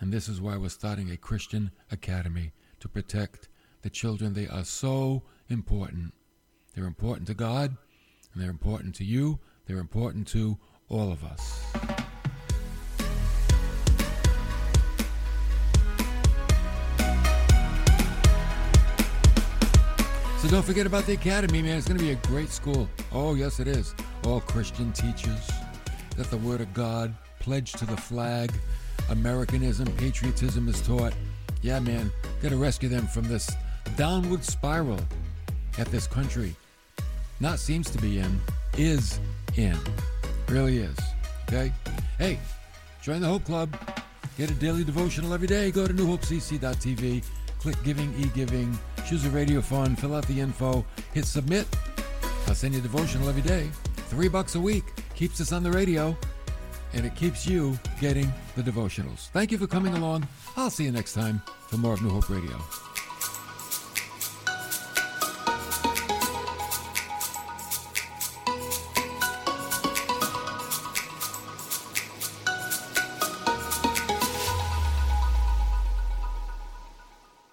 And 0.00 0.12
this 0.12 0.28
is 0.28 0.38
why 0.38 0.58
we're 0.58 0.68
starting 0.68 1.10
a 1.10 1.16
Christian 1.16 1.70
academy 1.90 2.52
to 2.80 2.90
protect 2.90 3.48
the 3.80 3.88
children. 3.88 4.34
They 4.34 4.48
are 4.48 4.64
so 4.64 5.22
important. 5.48 6.12
They're 6.74 6.84
important 6.84 7.26
to 7.28 7.34
God, 7.34 7.74
and 8.34 8.42
they're 8.42 8.50
important 8.50 8.94
to 8.96 9.04
you. 9.04 9.38
They're 9.64 9.78
important 9.78 10.28
to 10.28 10.58
all 10.90 11.10
of 11.10 11.24
us. 11.24 11.91
So 20.42 20.48
don't 20.48 20.64
forget 20.64 20.86
about 20.86 21.06
the 21.06 21.12
Academy, 21.12 21.62
man. 21.62 21.78
It's 21.78 21.86
going 21.86 22.00
to 22.00 22.04
be 22.04 22.10
a 22.10 22.16
great 22.26 22.48
school. 22.48 22.88
Oh, 23.12 23.34
yes, 23.34 23.60
it 23.60 23.68
is. 23.68 23.94
All 24.24 24.40
Christian 24.40 24.90
teachers. 24.90 25.48
Got 26.16 26.30
the 26.30 26.36
Word 26.38 26.60
of 26.60 26.74
God, 26.74 27.14
pledge 27.38 27.70
to 27.74 27.86
the 27.86 27.96
flag, 27.96 28.52
Americanism, 29.08 29.86
patriotism 29.98 30.66
is 30.66 30.80
taught. 30.84 31.14
Yeah, 31.60 31.78
man, 31.78 32.10
got 32.42 32.48
to 32.48 32.56
rescue 32.56 32.88
them 32.88 33.06
from 33.06 33.28
this 33.28 33.52
downward 33.96 34.42
spiral 34.42 34.98
that 35.76 35.86
this 35.92 36.08
country 36.08 36.56
not 37.38 37.60
seems 37.60 37.88
to 37.90 37.98
be 37.98 38.18
in, 38.18 38.40
is 38.76 39.20
in. 39.54 39.78
Really 40.48 40.78
is. 40.78 40.98
Okay? 41.48 41.72
Hey, 42.18 42.40
join 43.00 43.20
the 43.20 43.28
Hope 43.28 43.44
Club. 43.44 43.76
Get 44.36 44.50
a 44.50 44.54
daily 44.54 44.82
devotional 44.82 45.34
every 45.34 45.46
day. 45.46 45.70
Go 45.70 45.86
to 45.86 45.94
newhopecc.tv. 45.94 47.24
Click 47.60 47.76
Giving, 47.84 48.12
e-Giving. 48.18 48.76
Choose 49.12 49.26
a 49.26 49.30
radio 49.30 49.60
fund. 49.60 49.98
Fill 49.98 50.14
out 50.14 50.26
the 50.26 50.40
info. 50.40 50.86
Hit 51.12 51.26
submit. 51.26 51.66
I'll 52.46 52.54
send 52.54 52.72
you 52.72 52.80
a 52.80 52.82
devotional 52.82 53.28
every 53.28 53.42
day. 53.42 53.68
Three 54.08 54.26
bucks 54.26 54.54
a 54.54 54.60
week. 54.60 54.84
Keeps 55.14 55.38
us 55.38 55.52
on 55.52 55.62
the 55.62 55.70
radio. 55.70 56.16
And 56.94 57.04
it 57.04 57.14
keeps 57.14 57.46
you 57.46 57.78
getting 58.00 58.32
the 58.56 58.62
devotionals. 58.62 59.28
Thank 59.28 59.52
you 59.52 59.58
for 59.58 59.66
coming 59.66 59.92
along. 59.92 60.26
I'll 60.56 60.70
see 60.70 60.84
you 60.84 60.92
next 60.92 61.12
time 61.12 61.42
for 61.68 61.76
more 61.76 61.92
of 61.92 62.00
New 62.00 62.08
Hope 62.08 62.30
Radio. 62.30 62.56